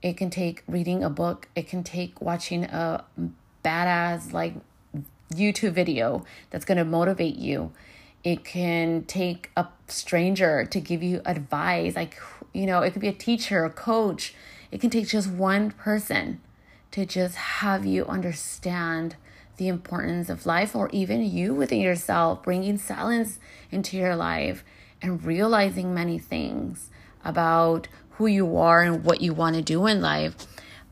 It 0.02 0.16
can 0.16 0.30
take 0.30 0.62
reading 0.68 1.02
a 1.02 1.10
book. 1.10 1.48
It 1.54 1.68
can 1.68 1.82
take 1.82 2.20
watching 2.20 2.64
a 2.64 3.04
badass 3.64 4.32
like 4.32 4.54
YouTube 5.32 5.72
video 5.72 6.24
that's 6.50 6.64
going 6.64 6.78
to 6.78 6.84
motivate 6.84 7.36
you. 7.36 7.72
It 8.26 8.42
can 8.42 9.04
take 9.04 9.52
a 9.56 9.68
stranger 9.86 10.64
to 10.64 10.80
give 10.80 11.00
you 11.00 11.22
advice. 11.24 11.94
Like, 11.94 12.20
you 12.52 12.66
know, 12.66 12.80
it 12.80 12.90
could 12.90 13.00
be 13.00 13.06
a 13.06 13.12
teacher, 13.12 13.64
a 13.64 13.70
coach. 13.70 14.34
It 14.72 14.80
can 14.80 14.90
take 14.90 15.06
just 15.06 15.30
one 15.30 15.70
person 15.70 16.40
to 16.90 17.06
just 17.06 17.36
have 17.36 17.86
you 17.86 18.04
understand 18.06 19.14
the 19.58 19.68
importance 19.68 20.28
of 20.28 20.44
life 20.44 20.74
or 20.74 20.88
even 20.88 21.22
you 21.24 21.54
within 21.54 21.80
yourself, 21.80 22.42
bringing 22.42 22.78
silence 22.78 23.38
into 23.70 23.96
your 23.96 24.16
life 24.16 24.64
and 25.00 25.24
realizing 25.24 25.94
many 25.94 26.18
things 26.18 26.90
about 27.24 27.86
who 28.18 28.26
you 28.26 28.56
are 28.56 28.82
and 28.82 29.04
what 29.04 29.20
you 29.20 29.34
want 29.34 29.54
to 29.54 29.62
do 29.62 29.86
in 29.86 30.00
life. 30.00 30.34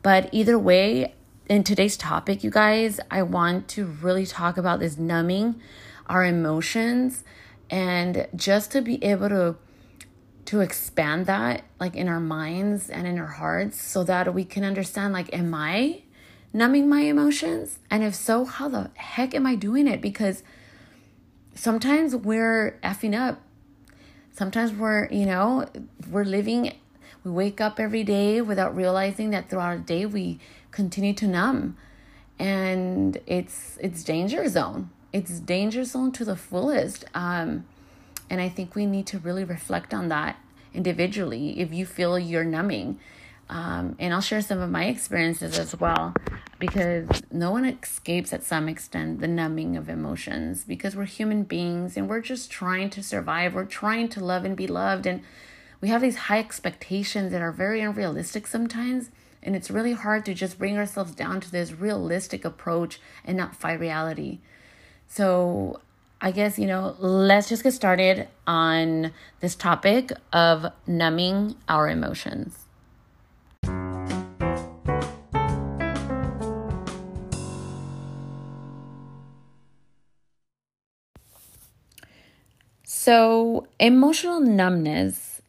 But 0.01 0.29
either 0.31 0.57
way, 0.57 1.13
in 1.49 1.65
today's 1.65 1.97
topic, 1.97 2.45
you 2.45 2.49
guys, 2.49 3.01
I 3.11 3.23
want 3.23 3.67
to 3.69 3.85
really 3.85 4.25
talk 4.25 4.55
about 4.55 4.79
this 4.79 4.97
numbing 4.97 5.61
our 6.07 6.23
emotions 6.23 7.23
and 7.69 8.27
just 8.35 8.71
to 8.71 8.81
be 8.81 9.03
able 9.03 9.29
to 9.29 9.55
to 10.45 10.61
expand 10.61 11.25
that 11.25 11.63
like 11.79 11.95
in 11.95 12.07
our 12.07 12.19
minds 12.19 12.89
and 12.89 13.07
in 13.07 13.17
our 13.17 13.25
hearts 13.25 13.81
so 13.81 14.03
that 14.03 14.31
we 14.31 14.45
can 14.45 14.63
understand 14.63 15.11
like 15.11 15.33
am 15.33 15.53
I 15.53 16.03
numbing 16.55 16.87
my 16.87 17.01
emotions? 17.01 17.79
And 17.91 18.01
if 18.01 18.15
so, 18.15 18.45
how 18.45 18.69
the 18.69 18.89
heck 18.95 19.35
am 19.35 19.45
I 19.45 19.55
doing 19.55 19.87
it? 19.87 20.01
Because 20.01 20.41
sometimes 21.53 22.15
we're 22.15 22.79
effing 22.81 23.13
up. 23.13 23.41
Sometimes 24.31 24.71
we're, 24.71 25.07
you 25.11 25.25
know, 25.25 25.67
we're 26.09 26.23
living, 26.23 26.73
we 27.23 27.31
wake 27.31 27.59
up 27.59 27.79
every 27.79 28.03
day 28.03 28.41
without 28.41 28.75
realizing 28.75 29.31
that 29.31 29.49
throughout 29.49 29.77
the 29.77 29.83
day 29.83 30.05
we 30.05 30.39
continue 30.71 31.13
to 31.15 31.27
numb. 31.27 31.77
And 32.39 33.17
it's 33.27 33.77
it's 33.81 34.03
danger 34.03 34.47
zone. 34.47 34.89
It's 35.15 35.39
danger 35.39 35.85
zone 35.85 36.11
to 36.11 36.25
the 36.25 36.35
fullest. 36.35 37.05
Um, 37.13 37.63
and 38.29 38.41
I 38.41 38.49
think 38.49 38.75
we 38.75 38.85
need 38.85 39.07
to 39.07 39.17
really 39.17 39.45
reflect 39.45 39.93
on 39.93 40.09
that 40.09 40.35
individually 40.73 41.61
if 41.61 41.73
you 41.73 41.85
feel 41.85 42.19
you're 42.19 42.43
numbing 42.43 42.99
um, 43.49 43.95
and 43.97 44.13
I'll 44.13 44.19
share 44.19 44.41
some 44.41 44.59
of 44.59 44.69
my 44.69 44.87
experiences 44.87 45.57
as 45.57 45.79
well 45.79 46.13
because 46.59 47.07
no 47.31 47.51
one 47.51 47.63
escapes 47.63 48.33
at 48.33 48.43
some 48.43 48.67
extent 48.67 49.21
the 49.21 49.27
numbing 49.29 49.77
of 49.77 49.87
emotions 49.87 50.65
because 50.65 50.97
we're 50.97 51.05
human 51.05 51.43
beings 51.43 51.95
and 51.95 52.09
we're 52.09 52.19
just 52.19 52.51
trying 52.51 52.89
to 52.89 53.01
survive. 53.01 53.55
We're 53.55 53.63
trying 53.63 54.09
to 54.09 54.25
love 54.25 54.43
and 54.43 54.57
be 54.57 54.67
loved. 54.67 55.05
And 55.05 55.21
we 55.79 55.87
have 55.87 56.01
these 56.01 56.17
high 56.17 56.39
expectations 56.39 57.31
that 57.31 57.41
are 57.41 57.53
very 57.53 57.79
unrealistic 57.79 58.47
sometimes. 58.47 59.11
And 59.41 59.55
it's 59.55 59.71
really 59.71 59.93
hard 59.93 60.25
to 60.25 60.33
just 60.33 60.59
bring 60.59 60.77
ourselves 60.77 61.15
down 61.15 61.39
to 61.39 61.49
this 61.49 61.71
realistic 61.71 62.43
approach 62.43 62.99
and 63.23 63.37
not 63.37 63.55
fight 63.55 63.79
reality. 63.79 64.39
So, 65.07 65.79
I 66.21 66.31
guess, 66.31 66.57
you 66.57 66.67
know, 66.67 66.95
let's 66.99 67.49
just 67.49 67.63
get 67.63 67.73
started 67.73 68.27
on 68.47 69.11
this 69.39 69.55
topic 69.55 70.11
of 70.33 70.65
numbing 70.87 71.55
our 71.69 71.89
emotions. 71.89 72.65
So, 82.83 83.67
emotional 83.79 84.39
numbness 84.39 85.41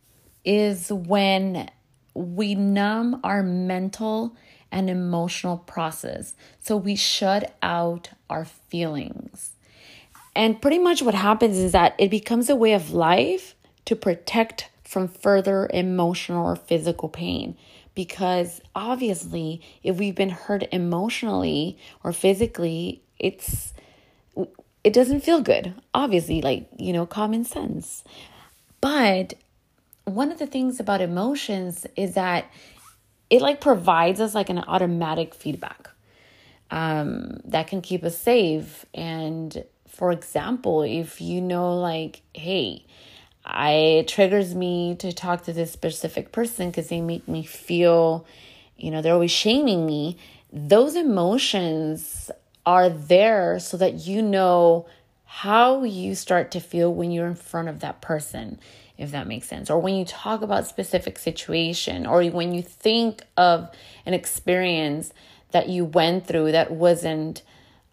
is 0.44 0.92
when 0.92 1.70
we 2.12 2.54
numb 2.54 3.20
our 3.24 3.42
mental 3.42 4.36
and 4.76 4.90
emotional 4.90 5.56
process. 5.56 6.34
So, 6.60 6.76
we 6.76 6.94
shut 6.94 7.56
out 7.62 8.10
our 8.28 8.44
feelings. 8.44 9.52
And 10.36 10.60
pretty 10.60 10.78
much 10.78 11.00
what 11.00 11.14
happens 11.14 11.56
is 11.56 11.72
that 11.72 11.94
it 11.98 12.10
becomes 12.10 12.50
a 12.50 12.56
way 12.56 12.74
of 12.74 12.92
life 12.92 13.54
to 13.86 13.96
protect 13.96 14.68
from 14.84 15.08
further 15.08 15.68
emotional 15.72 16.46
or 16.46 16.56
physical 16.56 17.08
pain. 17.08 17.56
Because 17.94 18.60
obviously, 18.74 19.62
if 19.82 19.96
we've 19.96 20.14
been 20.14 20.28
hurt 20.28 20.64
emotionally 20.70 21.78
or 22.04 22.12
physically, 22.12 23.00
it's 23.18 23.72
it 24.84 24.92
doesn't 24.92 25.24
feel 25.24 25.40
good. 25.40 25.74
Obviously, 25.94 26.42
like, 26.42 26.68
you 26.76 26.92
know, 26.92 27.06
common 27.06 27.44
sense. 27.44 28.04
But 28.82 29.34
one 30.04 30.30
of 30.30 30.38
the 30.38 30.46
things 30.46 30.78
about 30.78 31.00
emotions 31.00 31.86
is 31.96 32.14
that 32.14 32.48
it 33.30 33.42
like 33.42 33.60
provides 33.60 34.20
us 34.20 34.34
like 34.34 34.50
an 34.50 34.58
automatic 34.58 35.34
feedback 35.34 35.90
um, 36.70 37.40
that 37.44 37.66
can 37.66 37.80
keep 37.80 38.04
us 38.04 38.16
safe. 38.16 38.86
And 38.94 39.64
for 39.88 40.12
example, 40.12 40.82
if 40.82 41.20
you 41.20 41.40
know, 41.40 41.76
like, 41.78 42.22
hey, 42.34 42.84
I 43.44 43.70
it 43.70 44.08
triggers 44.08 44.54
me 44.54 44.96
to 44.96 45.12
talk 45.12 45.44
to 45.44 45.52
this 45.52 45.72
specific 45.72 46.32
person 46.32 46.70
because 46.70 46.88
they 46.88 47.00
make 47.00 47.28
me 47.28 47.44
feel, 47.44 48.26
you 48.76 48.90
know, 48.90 49.02
they're 49.02 49.14
always 49.14 49.30
shaming 49.30 49.86
me. 49.86 50.18
Those 50.52 50.96
emotions 50.96 52.30
are 52.64 52.88
there 52.88 53.58
so 53.60 53.76
that 53.76 54.06
you 54.06 54.22
know 54.22 54.86
how 55.24 55.84
you 55.84 56.14
start 56.14 56.50
to 56.52 56.60
feel 56.60 56.92
when 56.92 57.10
you're 57.10 57.26
in 57.26 57.34
front 57.34 57.68
of 57.68 57.80
that 57.80 58.00
person 58.00 58.58
if 58.98 59.10
that 59.10 59.26
makes 59.26 59.46
sense 59.46 59.70
or 59.70 59.78
when 59.78 59.94
you 59.94 60.04
talk 60.04 60.42
about 60.42 60.66
specific 60.66 61.18
situation 61.18 62.06
or 62.06 62.24
when 62.26 62.54
you 62.54 62.62
think 62.62 63.22
of 63.36 63.68
an 64.04 64.14
experience 64.14 65.12
that 65.50 65.68
you 65.68 65.84
went 65.84 66.26
through 66.26 66.52
that 66.52 66.70
wasn't 66.70 67.42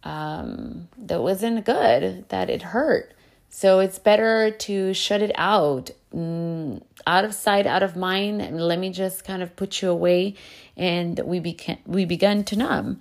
um, 0.04 0.88
that 0.98 1.22
wasn't 1.22 1.64
good 1.66 2.28
that 2.30 2.50
it 2.50 2.62
hurt 2.62 3.14
so 3.50 3.80
it's 3.80 4.00
better 4.00 4.50
to 4.52 4.94
shut 4.94 5.22
it 5.22 5.32
out 5.36 5.92
mm, 6.14 6.82
out 7.06 7.26
of 7.26 7.34
sight 7.34 7.66
out 7.66 7.84
of 7.84 7.96
mind 7.96 8.42
and 8.42 8.60
let 8.60 8.80
me 8.80 8.90
just 8.90 9.24
kind 9.24 9.44
of 9.44 9.56
put 9.56 9.82
you 9.82 9.90
away 9.90 10.36
and 10.76 11.20
we 11.20 11.40
began 11.40 11.78
we 11.86 12.06
began 12.06 12.44
to 12.44 12.56
numb 12.56 13.00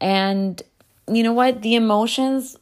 and 0.00 0.62
you 1.12 1.22
know 1.22 1.32
what? 1.32 1.62
The 1.62 1.74
emotions 1.74 2.56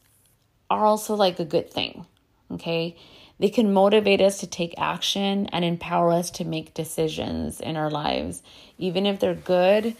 are 0.70 0.84
also 0.84 1.14
like 1.14 1.38
a 1.38 1.44
good 1.44 1.70
thing. 1.70 2.06
Okay. 2.50 2.96
They 3.38 3.48
can 3.48 3.72
motivate 3.72 4.20
us 4.20 4.38
to 4.40 4.46
take 4.46 4.74
action 4.78 5.46
and 5.46 5.64
empower 5.64 6.12
us 6.12 6.30
to 6.32 6.44
make 6.44 6.74
decisions 6.74 7.60
in 7.60 7.76
our 7.76 7.90
lives, 7.90 8.42
even 8.78 9.06
if 9.06 9.20
they're 9.20 9.34
good, 9.34 9.96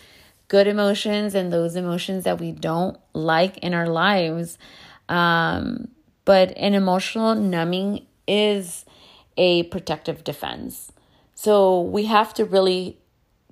good 0.49 0.67
emotions 0.67 1.35
and 1.35 1.53
those 1.53 1.77
emotions 1.77 2.25
that 2.25 2.41
we 2.41 2.53
don't 2.53 2.99
like 3.13 3.59
in 3.59 3.75
our 3.75 3.87
lives. 3.89 4.59
Um, 5.09 5.89
but 6.25 6.57
an 6.57 6.75
emotional 6.75 7.35
numbing 7.35 8.07
is 8.27 8.85
a 9.37 9.63
protective 9.65 10.25
defense. 10.25 10.93
So 11.35 11.81
we 11.83 12.07
have 12.07 12.35
to 12.35 12.45
really 12.45 12.99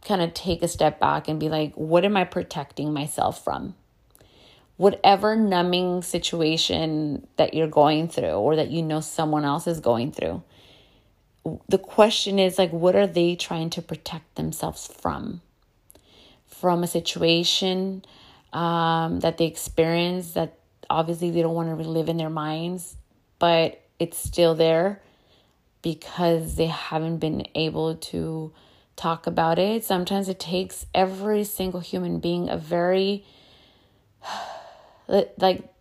kind 0.05 0.21
of 0.21 0.35
take 0.35 0.63
a 0.63 0.69
step 0.69 0.99
back 0.99 1.29
and 1.29 1.39
be 1.39 1.49
like, 1.49 1.75
what 1.75 2.05
am 2.05 2.17
I 2.17 2.25
protecting 2.25 2.93
myself 2.93 3.43
from? 3.43 3.75
Whatever 4.77 5.37
numbing 5.37 6.03
situation 6.03 7.27
that 7.37 7.55
you're 7.55 7.69
going 7.69 8.09
through 8.09 8.33
or 8.33 8.57
that 8.57 8.71
you 8.71 8.83
know 8.83 9.01
someone 9.01 9.45
else 9.45 9.67
is 9.67 9.81
going 9.81 10.13
through. 10.13 10.43
The 11.69 11.79
question 11.79 12.39
is 12.39 12.59
like, 12.59 12.73
what 12.73 12.97
are 12.97 13.07
they 13.07 13.37
trying 13.37 13.71
to 13.71 13.83
protect 13.83 14.35
themselves 14.35 14.87
from? 14.87 15.41
From 16.47 16.83
a 16.83 16.87
situation 16.87 18.05
um, 18.53 19.21
that 19.21 19.39
they 19.39 19.47
experience 19.47 20.33
that 20.33 20.59
obviously 20.91 21.31
they 21.31 21.43
don't 21.43 21.55
want 21.55 21.69
to 21.69 21.75
relive 21.75 22.09
in 22.09 22.17
their 22.17 22.31
minds, 22.31 22.97
but 23.39 23.83
it's 23.99 24.19
still 24.19 24.55
there 24.55 25.01
because 25.83 26.57
they 26.57 26.67
haven't 26.67 27.19
been 27.19 27.47
able 27.55 27.95
to 27.95 28.53
talk 28.97 29.27
about 29.27 29.59
it. 29.59 29.85
Sometimes 29.85 30.29
it 30.29 30.41
takes 30.41 30.87
every 30.95 31.45
single 31.45 31.81
human 31.81 32.19
being 32.19 32.49
a 32.49 32.57
very 32.57 33.25
like 35.09 35.73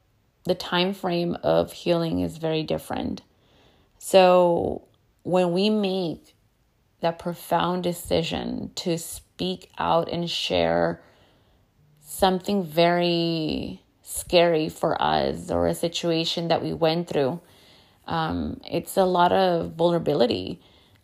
the 0.45 0.55
time 0.55 0.93
frame 0.93 1.35
of 1.43 1.73
healing 1.73 2.19
is 2.19 2.37
very 2.37 2.63
different. 2.63 3.21
So 3.97 4.87
when 5.23 5.51
we 5.51 5.69
make 5.69 6.35
that 7.01 7.19
profound 7.19 7.83
decision 7.83 8.71
to 8.75 8.97
speak 8.97 9.71
out 9.77 10.09
and 10.09 10.29
share 10.29 11.01
something 12.01 12.63
very 12.63 13.81
scary 14.03 14.69
for 14.69 15.01
us 15.01 15.49
or 15.49 15.67
a 15.67 15.73
situation 15.73 16.47
that 16.49 16.63
we 16.63 16.73
went 16.73 17.07
through, 17.07 17.41
um, 18.07 18.61
it's 18.69 18.97
a 18.97 19.05
lot 19.05 19.31
of 19.31 19.73
vulnerability, 19.73 20.61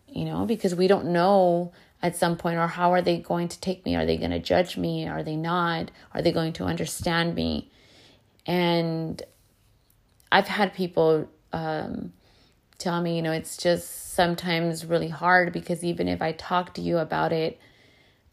you 0.07 0.25
know, 0.25 0.45
because 0.45 0.75
we 0.75 0.87
don't 0.87 1.07
know 1.07 1.71
at 2.03 2.15
some 2.15 2.37
point 2.37 2.57
or 2.57 2.67
how 2.67 2.91
are 2.93 3.01
they 3.01 3.17
going 3.17 3.47
to 3.47 3.59
take 3.59 3.85
me? 3.85 3.95
Are 3.95 4.05
they 4.05 4.17
going 4.17 4.31
to 4.31 4.39
judge 4.39 4.77
me? 4.77 5.07
Are 5.07 5.23
they 5.23 5.35
not? 5.35 5.91
Are 6.13 6.21
they 6.21 6.31
going 6.31 6.53
to 6.53 6.65
understand 6.65 7.35
me? 7.35 7.71
And 8.45 9.21
I've 10.31 10.47
had 10.47 10.73
people 10.73 11.29
um, 11.53 12.13
tell 12.77 13.01
me, 13.01 13.15
you 13.15 13.21
know, 13.21 13.31
it's 13.31 13.57
just 13.57 14.13
sometimes 14.13 14.85
really 14.85 15.09
hard 15.09 15.53
because 15.53 15.83
even 15.83 16.07
if 16.07 16.21
I 16.21 16.31
talk 16.33 16.73
to 16.75 16.81
you 16.81 16.97
about 16.97 17.31
it, 17.31 17.59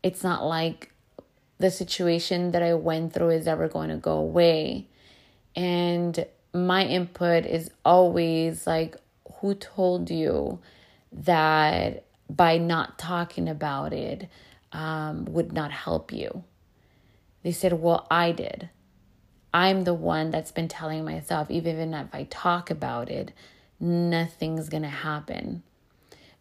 it's 0.03 0.23
not 0.23 0.45
like 0.45 0.93
the 1.59 1.71
situation 1.71 2.53
that 2.53 2.63
I 2.63 2.75
went 2.75 3.13
through 3.13 3.31
is 3.31 3.47
ever 3.47 3.69
going 3.69 3.91
to 3.91 3.97
go 3.97 4.19
away. 4.19 4.87
And 5.57 6.25
my 6.55 6.85
input 6.85 7.45
is 7.45 7.71
always 7.85 8.67
like, 8.67 8.97
who 9.41 9.55
told 9.55 10.11
you 10.11 10.61
that 11.13 12.05
by 12.31 12.59
not 12.59 12.99
talking 12.99 13.49
about 13.49 13.93
it 13.93 14.29
um, 14.73 15.25
would 15.27 15.53
not 15.53 15.73
help 15.73 16.13
you? 16.13 16.45
They 17.43 17.53
said, 17.53 17.73
well, 17.75 18.07
I 18.11 18.33
did. 18.33 18.71
I'm 19.53 19.85
the 19.85 19.95
one 19.95 20.31
that's 20.31 20.53
been 20.53 20.69
telling 20.69 21.05
myself, 21.05 21.51
even 21.51 21.95
if 21.95 22.09
I 22.13 22.25
talk 22.31 22.71
about 22.71 23.11
it, 23.11 23.33
nothing's 23.81 24.69
going 24.69 24.83
to 24.83 24.89
happen. 24.89 25.63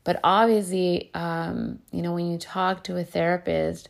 But 0.03 0.19
obviously, 0.23 1.09
um, 1.13 1.79
you 1.91 2.01
know, 2.01 2.13
when 2.13 2.31
you 2.31 2.37
talk 2.37 2.83
to 2.85 2.97
a 2.97 3.03
therapist, 3.03 3.89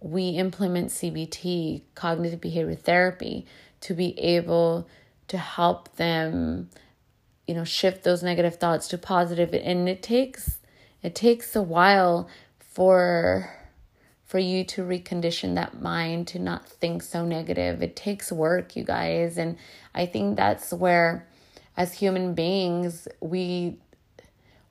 we 0.00 0.30
implement 0.30 0.90
CBT, 0.90 1.82
cognitive 1.94 2.40
behavior 2.40 2.74
therapy, 2.74 3.46
to 3.82 3.94
be 3.94 4.18
able 4.18 4.88
to 5.28 5.38
help 5.38 5.96
them, 5.96 6.70
you 7.46 7.54
know, 7.54 7.64
shift 7.64 8.02
those 8.02 8.22
negative 8.22 8.56
thoughts 8.56 8.88
to 8.88 8.98
positive. 8.98 9.52
And 9.52 9.88
it 9.88 10.02
takes 10.02 10.58
it 11.02 11.14
takes 11.14 11.54
a 11.54 11.62
while 11.62 12.28
for 12.58 13.57
for 14.28 14.38
you 14.38 14.62
to 14.62 14.82
recondition 14.82 15.54
that 15.54 15.80
mind 15.80 16.28
to 16.28 16.38
not 16.38 16.68
think 16.68 17.02
so 17.02 17.24
negative. 17.24 17.82
It 17.82 17.96
takes 17.96 18.30
work, 18.30 18.76
you 18.76 18.84
guys. 18.84 19.38
And 19.38 19.56
I 19.94 20.04
think 20.04 20.36
that's 20.36 20.70
where 20.70 21.26
as 21.78 21.94
human 21.94 22.34
beings, 22.34 23.08
we 23.20 23.78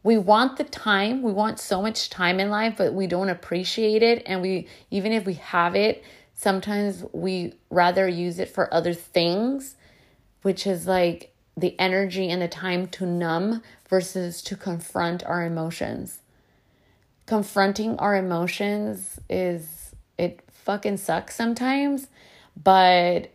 we 0.03 0.17
want 0.17 0.57
the 0.57 0.63
time. 0.63 1.23
We 1.23 1.33
want 1.33 1.59
so 1.59 1.81
much 1.81 2.09
time 2.09 2.39
in 2.39 2.49
life, 2.49 2.75
but 2.77 2.93
we 2.93 3.07
don't 3.07 3.29
appreciate 3.29 4.03
it 4.03 4.21
and 4.27 4.43
we 4.43 4.67
even 4.91 5.11
if 5.11 5.25
we 5.25 5.33
have 5.33 5.75
it, 5.75 6.03
sometimes 6.35 7.03
we 7.11 7.55
rather 7.71 8.07
use 8.07 8.37
it 8.37 8.49
for 8.49 8.71
other 8.71 8.93
things, 8.93 9.75
which 10.43 10.67
is 10.67 10.85
like 10.85 11.33
the 11.57 11.77
energy 11.79 12.29
and 12.29 12.43
the 12.43 12.47
time 12.47 12.85
to 12.89 13.07
numb 13.07 13.63
versus 13.89 14.43
to 14.43 14.55
confront 14.55 15.23
our 15.23 15.43
emotions 15.43 16.19
confronting 17.27 17.97
our 17.99 18.15
emotions 18.15 19.19
is 19.29 19.93
it 20.17 20.39
fucking 20.49 20.97
sucks 20.97 21.35
sometimes, 21.35 22.07
but 22.61 23.29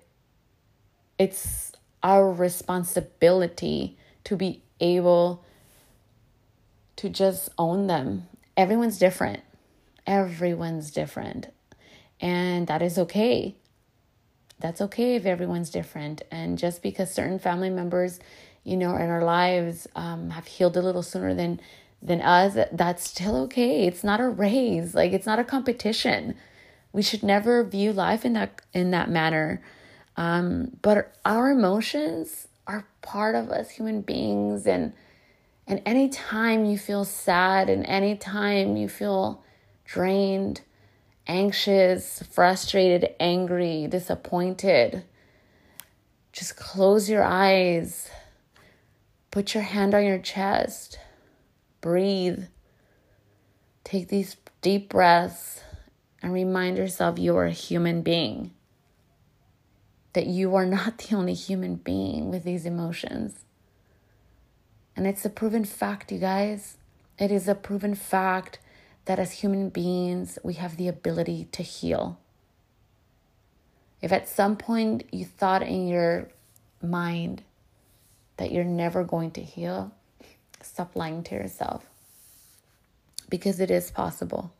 it's 1.19 1.73
our 2.03 2.33
responsibility 2.33 3.97
to 4.25 4.37
be 4.37 4.63
able 4.81 5.45
to 6.97 7.09
just 7.09 7.51
own 7.59 7.87
them. 7.87 8.27
Everyone's 8.57 8.99
different. 8.99 9.41
Everyone's 10.07 10.91
different. 10.91 11.49
And 12.21 12.67
that 12.67 12.83
is 12.83 12.99
okay. 12.99 13.57
That's 14.59 14.81
okay 14.81 15.17
if 15.17 15.27
everyone's 15.27 15.71
different. 15.71 16.23
And 16.31 16.59
just 16.59 16.83
because 16.83 17.13
certain 17.13 17.39
family 17.39 17.71
members, 17.71 18.21
you 18.65 18.77
know, 18.77 18.97
in 18.97 19.11
our 19.11 19.25
lives 19.25 19.87
um, 19.95 20.31
have 20.31 20.47
healed 20.47 20.77
a 20.77 20.83
little 20.83 21.03
sooner 21.03 21.35
than 21.35 21.61
than 22.03 22.21
us, 22.21 22.57
that's 22.73 23.09
still 23.09 23.37
okay. 23.45 23.87
It's 23.87 24.03
not 24.03 24.21
a 24.21 24.29
race. 24.29 24.95
Like 24.95 25.13
it's 25.13 25.27
not 25.27 25.39
a 25.39 25.45
competition. 25.45 26.35
We 26.93 27.03
should 27.03 27.23
never 27.23 27.65
view 27.65 27.93
life 27.93 28.25
in 28.25 28.33
that 28.35 28.61
in 28.73 28.91
that 28.91 29.09
manner. 29.09 29.63
Um, 30.17 30.77
but 30.83 31.15
our 31.25 31.51
emotions 31.51 32.49
are 32.67 32.87
part 33.01 33.35
of 33.35 33.51
us 33.51 33.71
human 33.71 34.03
beings 34.03 34.67
and 34.67 34.93
and 35.67 35.81
anytime 35.87 36.65
you 36.65 36.77
feel 36.77 37.05
sad 37.05 37.71
and 37.71 37.87
anytime 37.87 38.77
you 38.77 38.89
feel 38.89 39.45
drained, 39.85 40.61
anxious, 41.27 42.23
frustrated, 42.31 43.15
angry, 43.21 43.87
disappointed, 43.87 45.05
just 46.33 46.57
close 46.57 47.09
your 47.09 47.23
eyes. 47.23 48.11
Put 49.31 49.55
your 49.55 49.63
hand 49.63 49.95
on 49.95 50.05
your 50.05 50.19
chest 50.19 50.99
breathe. 51.83 52.45
Take 53.85 54.09
these 54.09 54.39
deep 54.63 54.89
breaths 54.89 55.61
and 56.23 56.33
remind 56.33 56.79
yourself 56.79 57.19
you 57.19 57.37
are 57.37 57.45
a 57.45 57.51
human 57.51 58.01
being. 58.01 58.53
That 60.15 60.27
you 60.27 60.55
are 60.55 60.65
not 60.65 60.97
the 61.11 61.15
only 61.15 61.35
human 61.35 61.75
being 61.75 62.31
with 62.31 62.45
these 62.45 62.65
emotions. 62.65 63.45
And 64.97 65.07
it's 65.07 65.27
a 65.27 65.31
proven 65.31 65.67
fact, 65.67 66.11
you 66.11 66.19
guys. 66.19 66.79
It 67.19 67.31
is 67.31 67.49
a 67.49 67.55
proven 67.55 67.95
fact 67.95 68.59
that 69.05 69.19
as 69.19 69.33
human 69.33 69.69
beings, 69.69 70.39
we 70.43 70.55
have 70.55 70.77
the 70.77 70.89
ability 70.89 71.49
to 71.53 71.63
heal. 71.63 72.19
If 74.01 74.13
at 74.13 74.29
some 74.29 74.57
point 74.57 75.05
you 75.13 75.25
thought 75.25 75.63
in 75.63 75.89
your 75.89 76.29
mind 76.83 77.43
that 78.37 78.51
you're 78.51 78.65
never 78.65 79.05
going 79.05 79.31
to 79.33 79.43
heal, 79.43 79.93
Stop 80.65 80.97
lying 80.97 81.23
to 81.25 81.35
yourself 81.35 81.87
because 83.29 83.61
it 83.61 83.71
is 83.71 83.91
possible. 83.91 84.53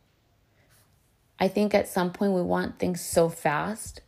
I 1.39 1.47
think 1.47 1.73
at 1.73 1.87
some 1.87 2.11
point 2.11 2.33
we 2.33 2.41
want 2.41 2.79
things 2.79 3.01
so 3.01 3.29
fast 3.29 4.01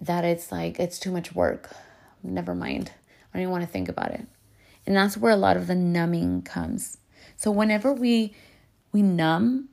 that 0.00 0.24
it's 0.24 0.52
like 0.52 0.78
it's 0.78 0.98
too 0.98 1.10
much 1.10 1.34
work. 1.34 1.74
Never 2.22 2.54
mind. 2.54 2.92
I 3.32 3.36
don't 3.36 3.42
even 3.42 3.52
want 3.52 3.64
to 3.64 3.70
think 3.70 3.88
about 3.88 4.12
it. 4.12 4.26
And 4.86 4.96
that's 4.96 5.16
where 5.16 5.32
a 5.32 5.36
lot 5.36 5.56
of 5.56 5.66
the 5.66 5.74
numbing 5.74 6.42
comes. 6.42 6.98
So 7.36 7.50
whenever 7.50 7.92
we 7.92 8.34
we 8.92 9.02
numb, 9.02 9.68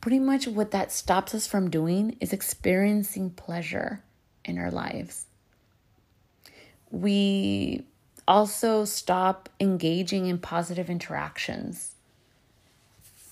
pretty 0.00 0.18
much 0.18 0.46
what 0.46 0.70
that 0.70 0.90
stops 0.92 1.34
us 1.34 1.46
from 1.46 1.70
doing 1.70 2.16
is 2.20 2.32
experiencing 2.32 3.30
pleasure 3.30 4.02
in 4.44 4.58
our 4.58 4.70
lives. 4.70 5.26
We 6.90 7.86
also 8.26 8.84
stop 8.84 9.48
engaging 9.60 10.26
in 10.26 10.38
positive 10.38 10.88
interactions. 10.88 11.92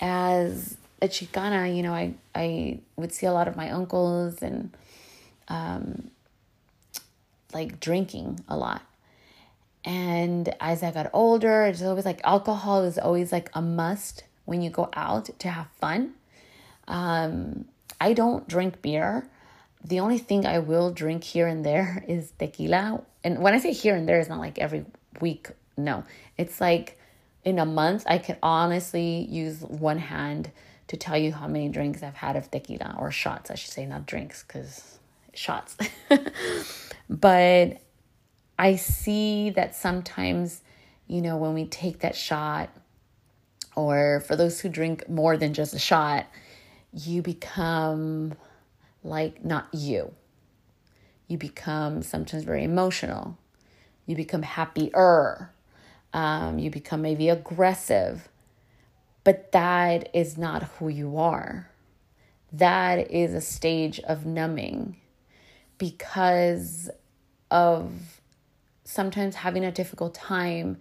As 0.01 0.77
a 1.03 1.09
Chicana, 1.09 1.75
you 1.75 1.83
know, 1.83 1.93
I, 1.93 2.15
I 2.35 2.81
would 2.97 3.13
see 3.13 3.27
a 3.27 3.33
lot 3.33 3.49
of 3.49 3.57
my 3.57 3.71
uncles 3.71 4.43
and 4.43 4.75
um, 5.49 6.11
like 7.53 7.81
drinking 7.81 8.41
a 8.49 8.57
lot. 8.57 8.83
And 9.85 10.55
as 10.61 10.83
I 10.83 10.91
got 10.91 11.11
older, 11.13 11.65
it's 11.65 11.83
always 11.83 12.05
like 12.05 12.21
alcohol 12.25 12.83
is 12.85 12.99
always 12.99 13.33
like 13.33 13.51
a 13.55 13.63
must 13.63 14.25
when 14.45 14.61
you 14.63 14.71
go 14.71 14.91
out 14.93 15.31
to 15.39 15.49
have 15.49 15.69
fun. 15.81 16.15
Um, 16.87 17.67
I 18.01 18.13
don't 18.13 18.47
drink 18.47 18.83
beer. 18.83 19.29
The 19.83 20.01
only 20.01 20.19
thing 20.19 20.47
I 20.47 20.59
will 20.59 20.91
drink 20.91 21.25
here 21.25 21.47
and 21.47 21.65
there 21.65 22.05
is 22.09 22.33
tequila 22.39 23.03
and 23.23 23.41
when 23.41 23.55
I 23.55 23.59
say 23.59 23.73
here 23.73 23.95
and 23.95 24.09
there, 24.09 24.19
it's 24.19 24.29
not 24.29 24.39
like 24.39 24.59
every 24.59 24.85
week. 25.21 25.49
No, 25.77 26.05
it's 26.39 26.61
like 26.61 26.99
in 27.45 27.59
a 27.59 27.67
month, 27.67 28.05
I 28.07 28.19
can 28.19 28.37
honestly 28.43 29.27
use 29.31 29.61
one 29.63 29.99
hand 29.99 30.51
to 30.89 30.97
tell 30.97 31.17
you 31.17 31.33
how 31.33 31.47
many 31.47 31.69
drinks 31.69 32.03
I've 32.03 32.15
had 32.15 32.37
of 32.37 32.51
tequila 32.51 32.97
or 32.99 33.11
shots, 33.11 33.51
I 33.51 33.55
should 33.55 33.71
say, 33.71 33.87
not 33.87 34.07
drinks, 34.07 34.43
because 34.43 34.99
shots. 35.35 35.77
but 37.11 37.79
I 38.59 38.77
see 38.77 39.51
that 39.51 39.77
sometimes, 39.77 40.63
you 41.07 41.23
know, 41.23 41.37
when 41.37 41.55
we 41.55 41.67
take 41.67 42.01
that 42.01 42.17
shot, 42.17 42.71
or 43.77 44.21
for 44.27 44.35
those 44.35 44.61
who 44.61 44.69
drink 44.69 45.09
more 45.09 45.37
than 45.37 45.55
just 45.55 45.75
a 45.75 45.79
shot, 45.79 46.27
you 46.93 47.23
become 47.23 48.35
like 49.03 49.45
not 49.45 49.69
you. 49.73 50.15
You 51.29 51.39
become 51.39 52.03
sometimes 52.03 52.45
very 52.45 52.65
emotional. 52.65 53.39
You 54.07 54.17
become 54.17 54.43
happier. 54.43 55.53
Um, 56.13 56.59
you 56.59 56.71
become 56.71 57.03
maybe 57.03 57.29
aggressive. 57.29 58.29
But 59.23 59.53
that 59.53 60.09
is 60.15 60.37
not 60.37 60.65
who 60.79 60.89
you 60.89 61.19
are. 61.19 61.71
That 62.53 63.11
is 63.11 63.33
a 63.33 63.41
stage 63.41 64.01
of 64.01 64.27
numbing 64.27 64.97
because 65.79 66.91
of 67.51 67.93
sometimes 68.85 69.37
having 69.37 69.65
a 69.65 69.71
difficult 69.71 70.15
time 70.15 70.79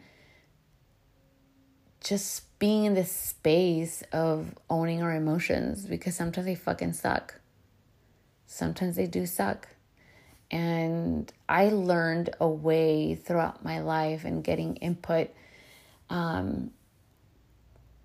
just 2.04 2.58
being 2.60 2.86
in 2.86 2.94
this 2.94 3.12
space 3.12 4.04
of 4.12 4.56
owning 4.70 5.02
our 5.02 5.14
emotions 5.14 5.86
because 5.86 6.16
sometimes 6.16 6.46
they 6.46 6.56
fucking 6.56 6.94
suck. 6.94 7.36
Sometimes 8.52 8.96
they 8.96 9.06
do 9.06 9.28
suck. 9.28 9.68
And 10.50 11.32
I 11.48 11.70
learned 11.70 12.32
a 12.42 12.48
way 12.48 13.14
throughout 13.14 13.64
my 13.64 13.80
life 13.80 14.26
and 14.26 14.44
getting 14.44 14.78
input 14.78 15.30
um, 16.10 16.72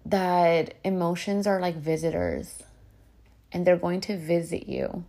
that 0.04 0.74
emotions 0.84 1.46
are 1.46 1.60
like 1.60 1.76
visitors 1.76 2.62
and 3.52 3.66
they're 3.66 3.78
going 3.78 4.02
to 4.02 4.18
visit 4.18 4.68
you 4.68 5.06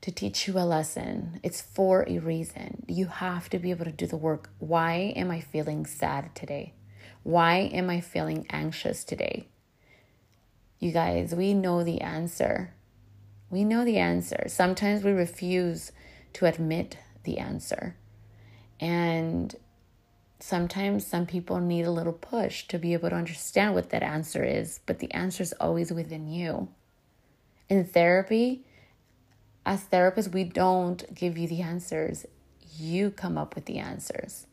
to 0.00 0.10
teach 0.10 0.48
you 0.48 0.58
a 0.58 0.66
lesson. 0.66 1.38
It's 1.44 1.60
for 1.60 2.04
a 2.08 2.18
reason. 2.18 2.84
You 2.88 3.06
have 3.06 3.48
to 3.50 3.58
be 3.60 3.70
able 3.70 3.84
to 3.84 3.92
do 3.92 4.08
the 4.08 4.16
work. 4.16 4.50
Why 4.58 5.12
am 5.14 5.30
I 5.30 5.38
feeling 5.38 5.86
sad 5.86 6.34
today? 6.34 6.74
Why 7.22 7.70
am 7.72 7.88
I 7.88 8.00
feeling 8.00 8.46
anxious 8.50 9.04
today? 9.04 9.46
You 10.80 10.90
guys, 10.90 11.36
we 11.36 11.54
know 11.54 11.84
the 11.84 12.00
answer. 12.00 12.74
We 13.52 13.64
know 13.64 13.84
the 13.84 13.98
answer. 13.98 14.46
Sometimes 14.48 15.04
we 15.04 15.12
refuse 15.12 15.92
to 16.32 16.46
admit 16.46 16.96
the 17.24 17.36
answer. 17.36 17.94
And 18.80 19.54
sometimes 20.40 21.06
some 21.06 21.26
people 21.26 21.60
need 21.60 21.84
a 21.84 21.90
little 21.90 22.14
push 22.14 22.66
to 22.68 22.78
be 22.78 22.94
able 22.94 23.10
to 23.10 23.14
understand 23.14 23.74
what 23.74 23.90
that 23.90 24.02
answer 24.02 24.42
is, 24.42 24.80
but 24.86 25.00
the 25.00 25.12
answer 25.12 25.42
is 25.42 25.52
always 25.60 25.92
within 25.92 26.26
you. 26.26 26.68
In 27.68 27.84
therapy, 27.84 28.64
as 29.66 29.84
therapists, 29.84 30.32
we 30.32 30.44
don't 30.44 31.14
give 31.14 31.36
you 31.36 31.46
the 31.46 31.60
answers, 31.60 32.24
you 32.78 33.10
come 33.10 33.36
up 33.36 33.54
with 33.54 33.66
the 33.66 33.78
answers. 33.78 34.46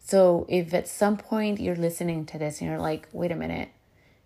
So 0.00 0.46
if 0.48 0.72
at 0.72 0.88
some 0.88 1.18
point 1.18 1.60
you're 1.60 1.76
listening 1.76 2.24
to 2.26 2.38
this 2.38 2.60
and 2.60 2.70
you're 2.70 2.80
like, 2.80 3.08
wait 3.12 3.30
a 3.30 3.36
minute, 3.36 3.68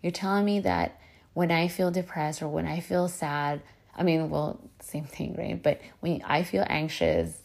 you're 0.00 0.12
telling 0.12 0.44
me 0.44 0.60
that 0.60 1.00
when 1.38 1.52
I 1.52 1.68
feel 1.68 1.92
depressed 1.92 2.42
or 2.42 2.48
when 2.48 2.66
I 2.66 2.80
feel 2.80 3.06
sad, 3.06 3.62
I 3.96 4.02
mean, 4.02 4.28
well, 4.28 4.58
same 4.80 5.04
thing, 5.04 5.36
right? 5.38 5.62
But 5.62 5.80
when 6.00 6.20
I 6.26 6.42
feel 6.42 6.66
anxious, 6.68 7.38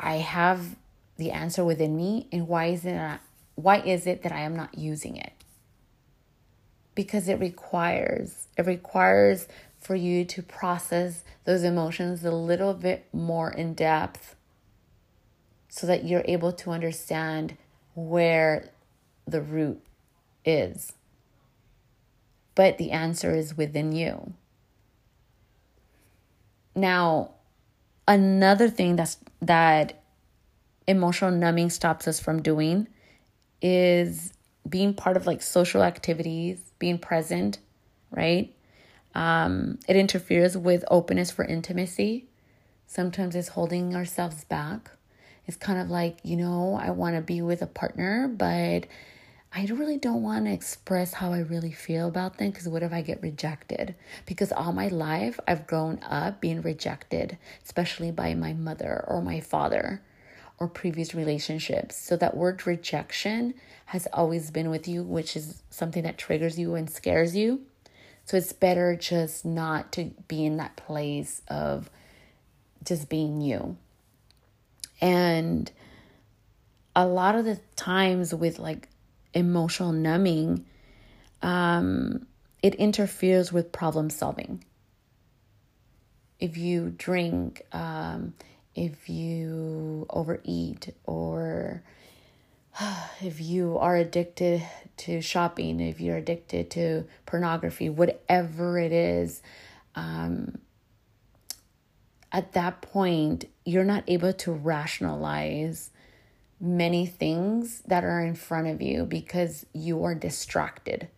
I 0.00 0.14
have 0.14 0.76
the 1.18 1.30
answer 1.30 1.62
within 1.62 1.94
me, 1.94 2.28
and 2.32 2.48
why 2.48 2.68
is 2.68 2.86
it 2.86 2.94
not, 2.94 3.20
why 3.54 3.80
is 3.80 4.06
it 4.06 4.22
that 4.22 4.32
I 4.32 4.40
am 4.40 4.56
not 4.56 4.78
using 4.78 5.18
it? 5.18 5.34
Because 6.94 7.28
it 7.28 7.38
requires 7.38 8.48
it 8.56 8.64
requires 8.64 9.46
for 9.78 9.94
you 9.94 10.24
to 10.24 10.42
process 10.42 11.24
those 11.44 11.62
emotions 11.62 12.24
a 12.24 12.30
little 12.30 12.72
bit 12.72 13.04
more 13.12 13.50
in 13.50 13.74
depth 13.74 14.36
so 15.68 15.86
that 15.86 16.06
you're 16.06 16.24
able 16.24 16.54
to 16.54 16.70
understand 16.70 17.58
where 17.92 18.70
the 19.26 19.42
root 19.42 19.82
is. 20.46 20.94
But 22.54 22.78
the 22.78 22.90
answer 22.90 23.34
is 23.34 23.56
within 23.56 23.92
you. 23.92 24.34
Now, 26.74 27.32
another 28.06 28.68
thing 28.68 28.96
that's 28.96 29.18
that 29.40 30.02
emotional 30.86 31.30
numbing 31.30 31.70
stops 31.70 32.08
us 32.08 32.20
from 32.20 32.42
doing 32.42 32.88
is 33.60 34.32
being 34.68 34.94
part 34.94 35.16
of 35.16 35.26
like 35.26 35.42
social 35.42 35.82
activities, 35.82 36.60
being 36.78 36.98
present, 36.98 37.58
right? 38.10 38.54
Um, 39.14 39.78
it 39.88 39.96
interferes 39.96 40.56
with 40.56 40.84
openness 40.90 41.30
for 41.30 41.44
intimacy. 41.44 42.26
Sometimes 42.86 43.34
it's 43.34 43.48
holding 43.48 43.94
ourselves 43.94 44.44
back 44.44 44.90
it's 45.46 45.56
kind 45.56 45.80
of 45.80 45.90
like, 45.90 46.18
you 46.22 46.36
know, 46.36 46.78
I 46.80 46.90
want 46.90 47.16
to 47.16 47.20
be 47.20 47.42
with 47.42 47.62
a 47.62 47.66
partner, 47.66 48.28
but 48.28 48.86
I 49.54 49.66
really 49.66 49.98
don't 49.98 50.22
want 50.22 50.46
to 50.46 50.52
express 50.52 51.12
how 51.12 51.34
I 51.34 51.40
really 51.40 51.72
feel 51.72 52.08
about 52.08 52.38
them 52.38 52.50
because 52.50 52.68
what 52.68 52.82
if 52.82 52.90
I 52.90 53.02
get 53.02 53.22
rejected? 53.22 53.94
Because 54.24 54.50
all 54.50 54.72
my 54.72 54.88
life 54.88 55.38
I've 55.46 55.66
grown 55.66 56.00
up 56.02 56.40
being 56.40 56.62
rejected, 56.62 57.36
especially 57.62 58.10
by 58.10 58.32
my 58.34 58.54
mother 58.54 59.04
or 59.06 59.20
my 59.20 59.40
father 59.40 60.00
or 60.58 60.68
previous 60.68 61.14
relationships. 61.14 61.96
So 61.96 62.16
that 62.16 62.34
word 62.34 62.66
rejection 62.66 63.52
has 63.86 64.08
always 64.14 64.50
been 64.50 64.70
with 64.70 64.88
you, 64.88 65.02
which 65.02 65.36
is 65.36 65.62
something 65.68 66.02
that 66.04 66.16
triggers 66.16 66.58
you 66.58 66.74
and 66.74 66.88
scares 66.88 67.36
you. 67.36 67.60
So 68.24 68.38
it's 68.38 68.54
better 68.54 68.96
just 68.96 69.44
not 69.44 69.92
to 69.92 70.12
be 70.28 70.46
in 70.46 70.56
that 70.56 70.76
place 70.76 71.42
of 71.48 71.90
just 72.84 73.10
being 73.10 73.42
you. 73.42 73.76
And 75.00 75.70
a 76.96 77.06
lot 77.06 77.34
of 77.34 77.44
the 77.44 77.60
times 77.76 78.34
with 78.34 78.58
like 78.58 78.88
emotional 79.34 79.92
numbing, 79.92 80.64
um, 81.42 82.26
it 82.62 82.74
interferes 82.76 83.52
with 83.52 83.72
problem 83.72 84.10
solving. 84.10 84.64
If 86.38 86.56
you 86.56 86.92
drink, 86.96 87.62
um, 87.72 88.34
if 88.74 89.08
you 89.08 90.06
overeat, 90.10 90.94
or 91.04 91.82
if 93.20 93.40
you 93.40 93.78
are 93.78 93.96
addicted 93.96 94.62
to 94.98 95.20
shopping, 95.20 95.80
if 95.80 96.00
you're 96.00 96.16
addicted 96.16 96.70
to 96.72 97.04
pornography, 97.26 97.88
whatever 97.88 98.78
it 98.78 98.92
is, 98.92 99.42
um, 99.94 100.58
at 102.32 102.52
that 102.52 102.80
point, 102.80 103.44
you're 103.64 103.84
not 103.84 104.04
able 104.06 104.32
to 104.32 104.52
rationalize 104.52 105.90
many 106.62 107.04
things 107.04 107.82
that 107.88 108.04
are 108.04 108.20
in 108.20 108.36
front 108.36 108.68
of 108.68 108.80
you 108.80 109.04
because 109.04 109.66
you 109.74 110.04
are 110.04 110.14
distracted. 110.14 111.08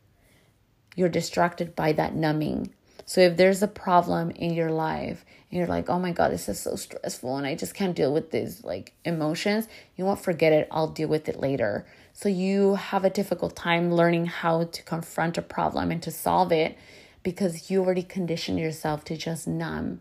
You're 0.97 1.11
distracted 1.11 1.77
by 1.77 1.93
that 1.93 2.15
numbing. 2.15 2.73
So 3.05 3.21
if 3.21 3.37
there's 3.37 3.63
a 3.63 3.69
problem 3.69 4.31
in 4.31 4.55
your 4.55 4.71
life 4.71 5.27
and 5.51 5.59
you're 5.59 5.69
like, 5.69 5.91
oh 5.91 5.99
my 5.99 6.13
God, 6.13 6.33
this 6.33 6.49
is 6.49 6.59
so 6.59 6.77
stressful 6.77 7.37
and 7.37 7.47
I 7.47 7.57
just 7.57 7.75
can't 7.75 7.95
deal 7.95 8.11
with 8.11 8.31
these 8.31 8.65
like 8.65 8.95
emotions, 9.05 9.69
you 9.97 10.07
won't 10.07 10.25
forget 10.25 10.55
it. 10.55 10.67
I'll 10.71 10.89
deal 10.89 11.09
with 11.09 11.29
it 11.29 11.39
later. 11.39 11.85
So 12.15 12.31
you 12.31 12.77
have 12.77 13.05
a 13.05 13.11
difficult 13.11 13.55
time 13.55 13.93
learning 13.93 14.27
how 14.27 14.65
to 14.65 14.83
confront 14.83 15.37
a 15.37 15.43
problem 15.43 15.91
and 15.91 16.03
to 16.05 16.11
solve 16.11 16.53
it 16.53 16.79
because 17.23 17.71
you 17.71 17.81
already 17.81 18.03
conditioned 18.03 18.59
yourself 18.59 19.05
to 19.05 19.17
just 19.17 19.47
numb 19.47 20.01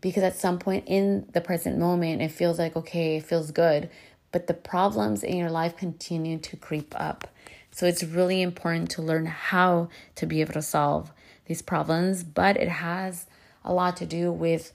because 0.00 0.22
at 0.22 0.36
some 0.36 0.58
point 0.58 0.84
in 0.86 1.26
the 1.32 1.40
present 1.40 1.78
moment 1.78 2.22
it 2.22 2.30
feels 2.30 2.58
like 2.58 2.76
okay 2.76 3.16
it 3.16 3.24
feels 3.24 3.50
good 3.50 3.88
but 4.32 4.46
the 4.46 4.54
problems 4.54 5.22
in 5.22 5.36
your 5.36 5.50
life 5.50 5.76
continue 5.76 6.38
to 6.38 6.56
creep 6.56 6.94
up. 6.96 7.28
So 7.70 7.86
it's 7.86 8.02
really 8.02 8.42
important 8.42 8.90
to 8.92 9.02
learn 9.02 9.26
how 9.26 9.88
to 10.16 10.26
be 10.26 10.40
able 10.40 10.54
to 10.54 10.62
solve 10.62 11.12
these 11.46 11.62
problems 11.62 12.24
but 12.24 12.56
it 12.56 12.68
has 12.68 13.26
a 13.64 13.72
lot 13.72 13.96
to 13.96 14.06
do 14.06 14.32
with 14.32 14.72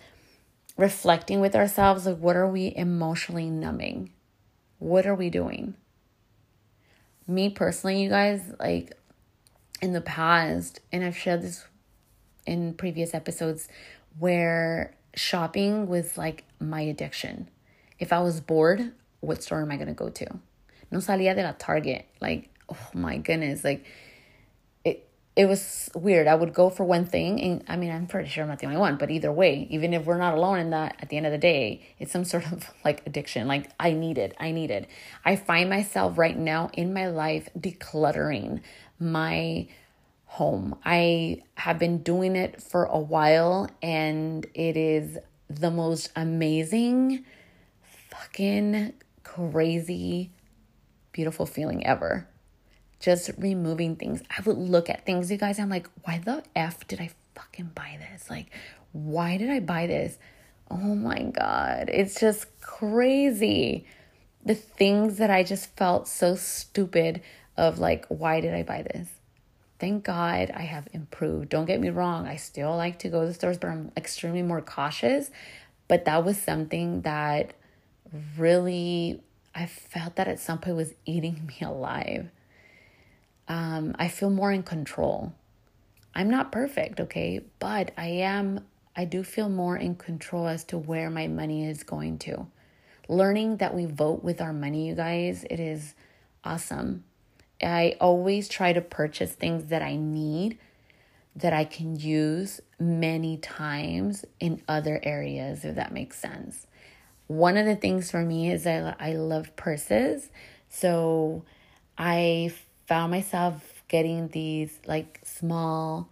reflecting 0.77 1.39
with 1.39 1.55
ourselves 1.55 2.05
like 2.05 2.17
what 2.17 2.35
are 2.35 2.47
we 2.47 2.73
emotionally 2.75 3.49
numbing? 3.49 4.11
What 4.79 5.05
are 5.05 5.15
we 5.15 5.29
doing? 5.29 5.75
Me 7.27 7.49
personally 7.49 8.01
you 8.01 8.09
guys 8.09 8.41
like 8.59 8.93
in 9.81 9.93
the 9.93 10.01
past 10.01 10.79
and 10.91 11.03
i've 11.03 11.17
shared 11.17 11.41
this 11.41 11.65
in 12.45 12.73
previous 12.73 13.13
episodes 13.13 13.67
where 14.19 14.95
shopping 15.15 15.87
was 15.87 16.17
like 16.17 16.43
my 16.59 16.81
addiction. 16.81 17.49
If 17.99 18.11
I 18.11 18.21
was 18.21 18.41
bored, 18.41 18.91
what 19.21 19.41
store 19.43 19.61
am 19.61 19.71
I 19.71 19.77
going 19.77 19.87
to 19.87 19.93
go 19.93 20.09
to? 20.09 20.39
No 20.91 20.99
salía 20.99 21.35
de 21.35 21.43
la 21.43 21.53
Target. 21.57 22.05
Like, 22.19 22.49
oh 22.69 22.89
my 22.93 23.17
goodness. 23.17 23.63
Like, 23.63 23.85
it, 24.83 25.07
it 25.35 25.45
was 25.45 25.89
weird. 25.95 26.27
I 26.27 26.35
would 26.35 26.53
go 26.53 26.69
for 26.69 26.83
one 26.83 27.05
thing, 27.05 27.41
and 27.41 27.63
I 27.67 27.77
mean, 27.77 27.91
I'm 27.91 28.07
pretty 28.07 28.29
sure 28.29 28.43
I'm 28.43 28.49
not 28.49 28.59
the 28.59 28.65
only 28.65 28.77
one, 28.77 28.97
but 28.97 29.09
either 29.09 29.31
way, 29.31 29.67
even 29.69 29.93
if 29.93 30.05
we're 30.05 30.17
not 30.17 30.33
alone 30.33 30.59
in 30.59 30.69
that, 30.71 30.97
at 30.99 31.09
the 31.09 31.17
end 31.17 31.25
of 31.25 31.31
the 31.31 31.37
day, 31.37 31.81
it's 31.97 32.11
some 32.11 32.25
sort 32.33 32.51
of 32.51 32.69
like 32.83 33.05
addiction. 33.05 33.47
Like, 33.47 33.71
I 33.79 33.93
need 33.93 34.17
it. 34.17 34.35
I 34.39 34.51
need 34.51 34.71
it. 34.71 34.89
I 35.23 35.37
find 35.37 35.69
myself 35.69 36.17
right 36.17 36.37
now 36.37 36.69
in 36.73 36.93
my 36.93 37.07
life 37.07 37.47
decluttering 37.57 38.61
my 38.99 39.67
home. 40.25 40.75
I 40.85 41.41
have 41.55 41.77
been 41.77 42.03
doing 42.03 42.37
it 42.37 42.61
for 42.61 42.85
a 42.85 42.97
while 42.97 43.69
and 43.81 44.45
it 44.53 44.77
is 44.77 45.17
the 45.49 45.69
most 45.69 46.09
amazing, 46.15 47.25
fucking 48.09 48.93
crazy, 49.31 50.31
beautiful 51.11 51.45
feeling 51.45 51.85
ever. 51.85 52.27
Just 52.99 53.31
removing 53.37 53.95
things. 53.95 54.21
I 54.29 54.41
would 54.41 54.57
look 54.57 54.89
at 54.89 55.05
things, 55.05 55.31
you 55.31 55.37
guys, 55.37 55.57
I'm 55.57 55.69
like, 55.69 55.87
why 56.03 56.19
the 56.19 56.43
F 56.55 56.85
did 56.87 56.99
I 56.99 57.11
fucking 57.35 57.71
buy 57.73 57.97
this? 57.99 58.29
Like, 58.29 58.47
why 58.91 59.37
did 59.37 59.49
I 59.49 59.59
buy 59.59 59.87
this? 59.87 60.17
Oh 60.69 60.95
my 60.95 61.23
God. 61.23 61.89
It's 61.89 62.19
just 62.19 62.45
crazy. 62.61 63.85
The 64.45 64.55
things 64.55 65.17
that 65.17 65.29
I 65.29 65.43
just 65.43 65.75
felt 65.77 66.07
so 66.07 66.35
stupid 66.35 67.21
of, 67.57 67.79
like, 67.79 68.05
why 68.07 68.41
did 68.41 68.53
I 68.53 68.63
buy 68.63 68.81
this? 68.81 69.07
Thank 69.79 70.03
God 70.03 70.51
I 70.53 70.63
have 70.63 70.87
improved. 70.93 71.49
Don't 71.49 71.65
get 71.65 71.79
me 71.79 71.89
wrong, 71.89 72.27
I 72.27 72.35
still 72.35 72.75
like 72.75 72.99
to 72.99 73.09
go 73.09 73.25
to 73.25 73.33
stores, 73.33 73.57
but 73.57 73.69
I'm 73.69 73.91
extremely 73.95 74.43
more 74.43 74.61
cautious. 74.61 75.31
But 75.87 76.05
that 76.05 76.23
was 76.23 76.37
something 76.37 77.01
that 77.01 77.53
really, 78.37 79.21
I 79.53 79.65
felt 79.65 80.15
that 80.15 80.27
at 80.27 80.39
some 80.39 80.59
point 80.59 80.75
was 80.75 80.93
eating 81.05 81.45
me 81.47 81.65
alive. 81.65 82.29
Um, 83.47 83.95
I 83.99 84.07
feel 84.07 84.29
more 84.29 84.51
in 84.51 84.63
control. 84.63 85.33
I'm 86.13 86.29
not 86.29 86.51
perfect, 86.51 86.99
okay, 86.99 87.41
but 87.59 87.91
I 87.97 88.07
am, 88.07 88.65
I 88.95 89.05
do 89.05 89.23
feel 89.23 89.49
more 89.49 89.77
in 89.77 89.95
control 89.95 90.47
as 90.47 90.63
to 90.65 90.77
where 90.77 91.09
my 91.09 91.27
money 91.27 91.65
is 91.65 91.83
going 91.83 92.17
to. 92.19 92.47
Learning 93.07 93.57
that 93.57 93.73
we 93.73 93.85
vote 93.85 94.23
with 94.23 94.41
our 94.41 94.53
money, 94.53 94.87
you 94.87 94.95
guys, 94.95 95.45
it 95.49 95.59
is 95.59 95.95
awesome. 96.43 97.03
I 97.61 97.95
always 97.99 98.49
try 98.49 98.73
to 98.73 98.81
purchase 98.81 99.31
things 99.31 99.65
that 99.65 99.81
I 99.81 99.95
need 99.95 100.57
that 101.35 101.53
I 101.53 101.63
can 101.63 101.95
use 101.95 102.59
many 102.79 103.37
times 103.37 104.25
in 104.39 104.61
other 104.67 104.99
areas, 105.03 105.63
if 105.63 105.75
that 105.75 105.93
makes 105.93 106.19
sense. 106.19 106.67
One 107.31 107.55
of 107.55 107.65
the 107.65 107.77
things 107.77 108.11
for 108.11 108.21
me 108.21 108.51
is 108.51 108.67
I, 108.67 108.93
I 108.99 109.13
love 109.13 109.55
purses. 109.55 110.29
So 110.67 111.45
I 111.97 112.53
found 112.87 113.11
myself 113.11 113.83
getting 113.87 114.27
these 114.27 114.77
like 114.85 115.21
small 115.23 116.09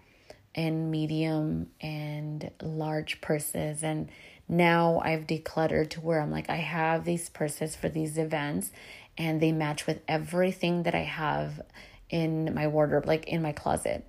and 0.55 0.89
medium 0.89 1.67
and 1.81 2.49
large 2.61 3.19
purses. 3.19 3.83
And 3.83 4.09
now 4.47 5.01
I've 5.03 5.27
decluttered 5.27 5.89
to 5.89 5.99
where 5.99 6.21
I'm 6.21 6.31
like, 6.31 6.49
I 6.49 6.55
have 6.55 7.03
these 7.03 7.27
purses 7.27 7.75
for 7.75 7.89
these 7.89 8.17
events 8.17 8.71
and 9.17 9.41
they 9.41 9.51
match 9.51 9.87
with 9.87 9.99
everything 10.07 10.83
that 10.83 10.95
I 10.95 11.03
have 11.03 11.61
in 12.09 12.53
my 12.53 12.67
wardrobe, 12.67 13.05
like 13.05 13.27
in 13.27 13.41
my 13.41 13.51
closet. 13.51 14.07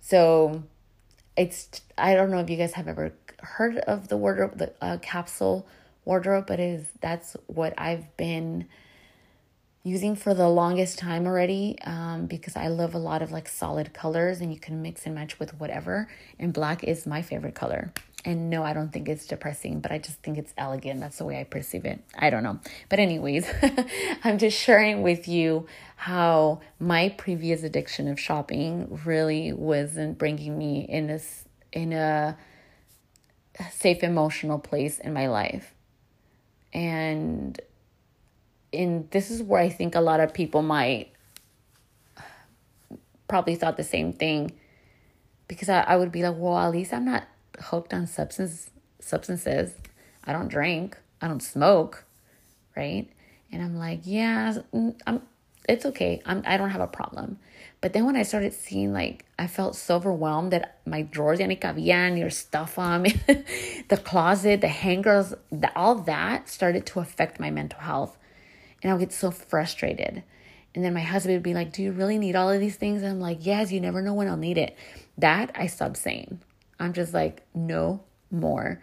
So 0.00 0.62
it's 1.36 1.82
I 1.98 2.14
don't 2.14 2.30
know 2.30 2.40
if 2.40 2.48
you 2.48 2.56
guys 2.56 2.72
have 2.72 2.88
ever 2.88 3.12
heard 3.40 3.76
of 3.76 4.08
the 4.08 4.16
wardrobe, 4.16 4.56
the 4.56 4.72
uh, 4.80 4.96
capsule 5.02 5.66
wardrobe, 6.06 6.46
but 6.46 6.58
is 6.58 6.86
that's 7.00 7.36
what 7.46 7.74
I've 7.76 8.16
been 8.16 8.66
using 9.86 10.16
for 10.16 10.34
the 10.34 10.48
longest 10.48 10.98
time 10.98 11.26
already 11.26 11.78
um, 11.84 12.26
because 12.26 12.56
I 12.56 12.66
love 12.66 12.94
a 12.94 12.98
lot 12.98 13.22
of 13.22 13.30
like 13.30 13.48
solid 13.48 13.94
colors 13.94 14.40
and 14.40 14.52
you 14.52 14.58
can 14.58 14.82
mix 14.82 15.06
and 15.06 15.14
match 15.14 15.38
with 15.38 15.60
whatever. 15.60 16.08
And 16.40 16.52
black 16.52 16.82
is 16.82 17.06
my 17.06 17.22
favorite 17.22 17.54
color. 17.54 17.92
And 18.24 18.50
no, 18.50 18.64
I 18.64 18.72
don't 18.72 18.92
think 18.92 19.08
it's 19.08 19.24
depressing, 19.24 19.78
but 19.78 19.92
I 19.92 19.98
just 19.98 20.20
think 20.24 20.36
it's 20.36 20.52
elegant. 20.58 20.98
That's 20.98 21.18
the 21.18 21.24
way 21.24 21.38
I 21.38 21.44
perceive 21.44 21.84
it. 21.84 22.02
I 22.18 22.30
don't 22.30 22.42
know. 22.42 22.58
But, 22.88 22.98
anyways, 22.98 23.48
I'm 24.24 24.38
just 24.38 24.58
sharing 24.58 25.02
with 25.02 25.28
you 25.28 25.68
how 25.94 26.60
my 26.80 27.10
previous 27.10 27.62
addiction 27.62 28.08
of 28.08 28.18
shopping 28.18 29.00
really 29.04 29.52
wasn't 29.52 30.18
bringing 30.18 30.58
me 30.58 30.80
in 30.80 31.08
a, 31.08 31.20
in 31.72 31.92
a 31.92 32.36
safe 33.70 34.02
emotional 34.02 34.58
place 34.58 34.98
in 34.98 35.12
my 35.12 35.28
life. 35.28 35.75
And 36.76 37.58
in 38.70 39.08
this 39.10 39.30
is 39.30 39.42
where 39.42 39.62
I 39.62 39.70
think 39.70 39.94
a 39.94 40.00
lot 40.00 40.20
of 40.20 40.34
people 40.34 40.60
might 40.60 41.10
probably 43.28 43.54
thought 43.54 43.78
the 43.78 43.82
same 43.82 44.12
thing 44.12 44.52
because 45.48 45.70
I, 45.70 45.80
I 45.80 45.96
would 45.96 46.12
be 46.12 46.22
like, 46.22 46.36
well, 46.36 46.58
at 46.58 46.70
least 46.70 46.92
I'm 46.92 47.06
not 47.06 47.24
hooked 47.58 47.94
on 47.94 48.06
substance 48.06 48.68
substances. 49.00 49.72
I 50.24 50.34
don't 50.34 50.48
drink. 50.48 50.98
I 51.22 51.28
don't 51.28 51.42
smoke, 51.42 52.04
right? 52.76 53.08
And 53.50 53.62
I'm 53.62 53.78
like, 53.78 54.00
yeah, 54.04 54.58
I'm. 55.06 55.22
It's 55.66 55.86
okay. 55.86 56.20
I'm. 56.26 56.42
I 56.46 56.58
don't 56.58 56.70
have 56.70 56.82
a 56.82 56.86
problem. 56.86 57.38
But 57.86 57.92
then 57.92 58.04
when 58.04 58.16
I 58.16 58.24
started 58.24 58.52
seeing, 58.52 58.92
like, 58.92 59.24
I 59.38 59.46
felt 59.46 59.76
so 59.76 59.94
overwhelmed 59.94 60.50
that 60.50 60.80
my 60.84 61.02
drawers 61.02 61.38
ya 61.38 61.46
ni 61.46 61.54
cabían, 61.54 62.18
your 62.18 62.30
stuff 62.30 62.80
on 62.80 62.96
um, 62.96 63.02
me, 63.02 63.14
the 63.88 63.96
closet, 63.96 64.60
the 64.60 64.66
hangers, 64.66 65.32
the, 65.52 65.70
all 65.78 65.94
that 65.94 66.48
started 66.48 66.84
to 66.86 66.98
affect 66.98 67.38
my 67.38 67.48
mental 67.48 67.78
health, 67.78 68.18
and 68.82 68.90
I 68.90 68.94
would 68.94 68.98
get 68.98 69.12
so 69.12 69.30
frustrated. 69.30 70.24
And 70.74 70.84
then 70.84 70.94
my 70.94 71.00
husband 71.02 71.36
would 71.36 71.44
be 71.44 71.54
like, 71.54 71.72
"Do 71.72 71.80
you 71.80 71.92
really 71.92 72.18
need 72.18 72.34
all 72.34 72.50
of 72.50 72.58
these 72.58 72.74
things?" 72.74 73.02
And 73.02 73.12
I'm 73.12 73.20
like, 73.20 73.46
"Yes. 73.46 73.70
You 73.70 73.80
never 73.80 74.02
know 74.02 74.14
when 74.14 74.26
I'll 74.26 74.36
need 74.36 74.58
it." 74.58 74.76
That 75.16 75.52
I 75.54 75.68
stopped 75.68 75.98
saying. 75.98 76.40
I'm 76.80 76.92
just 76.92 77.14
like, 77.14 77.44
no 77.54 78.02
more. 78.32 78.82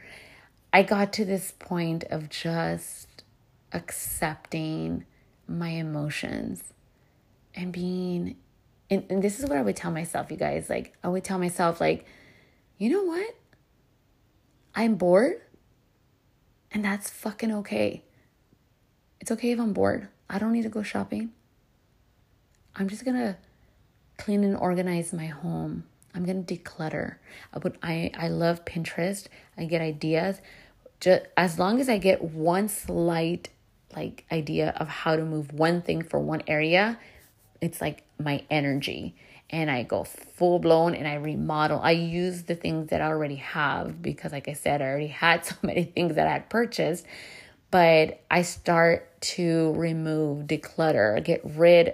I 0.72 0.84
got 0.84 1.12
to 1.12 1.26
this 1.26 1.52
point 1.52 2.06
of 2.06 2.30
just 2.30 3.26
accepting 3.74 5.04
my 5.46 5.72
emotions 5.72 6.64
and 7.54 7.74
being 7.74 8.38
and, 8.90 9.04
and 9.10 9.24
this 9.24 9.40
is 9.40 9.46
what 9.46 9.58
I 9.58 9.62
would 9.62 9.76
tell 9.76 9.92
myself, 9.92 10.32
you 10.32 10.38
guys. 10.38 10.70
Like 10.70 10.96
I 11.04 11.08
would 11.08 11.24
tell 11.24 11.40
myself, 11.40 11.80
like, 11.80 12.06
you 12.78 12.90
know 12.90 13.04
what? 13.04 13.36
I'm 14.76 14.96
bored. 14.96 15.42
And 16.72 16.84
that's 16.84 17.10
fucking 17.10 17.52
okay. 17.52 18.04
It's 19.20 19.32
okay 19.32 19.52
if 19.52 19.60
I'm 19.60 19.74
bored. 19.74 20.10
I 20.30 20.40
don't 20.40 20.52
need 20.52 20.64
to 20.64 20.70
go 20.70 20.84
shopping. 20.84 21.32
I'm 22.76 22.90
just 22.90 23.06
gonna 23.06 23.38
clean 24.18 24.44
and 24.44 24.58
organize 24.58 25.14
my 25.14 25.28
home. 25.28 25.84
I'm 26.16 26.26
gonna 26.26 26.42
declutter. 26.42 27.16
I 27.54 27.60
would 27.60 27.78
I 27.84 28.12
I 28.16 28.28
love 28.30 28.66
Pinterest. 28.66 29.28
I 29.58 29.66
get 29.66 29.82
ideas. 29.82 30.42
Just 31.00 31.26
as 31.38 31.60
long 31.60 31.80
as 31.80 31.90
I 31.90 31.98
get 31.98 32.24
one 32.24 32.68
slight 32.70 33.50
like 33.96 34.26
idea 34.32 34.70
of 34.78 34.88
how 34.88 35.16
to 35.16 35.24
move 35.24 35.54
one 35.54 35.82
thing 35.82 36.02
for 36.02 36.20
one 36.20 36.42
area, 36.48 37.00
it's 37.62 37.80
like 37.80 38.03
my 38.24 38.44
energy. 38.50 39.16
And 39.50 39.70
I 39.70 39.84
go 39.84 40.04
full 40.04 40.60
blown 40.60 40.96
and 40.96 41.08
I 41.08 41.16
remodel. 41.16 41.80
I 41.82 41.92
use 41.92 42.44
the 42.44 42.56
things 42.56 42.90
that 42.90 43.02
I 43.02 43.06
already 43.06 43.36
have 43.36 44.02
because, 44.02 44.32
like 44.32 44.48
I 44.48 44.54
said, 44.54 44.82
I 44.82 44.86
already 44.86 45.08
had 45.08 45.46
so 45.46 45.56
many 45.62 45.84
things 45.84 46.16
that 46.16 46.28
I 46.28 46.32
had 46.32 46.50
purchased. 46.50 47.06
But 47.70 48.22
I 48.30 48.44
start 48.44 49.20
to 49.22 49.74
remove, 49.74 50.46
declutter, 50.46 51.24
get 51.24 51.42
rid 51.44 51.88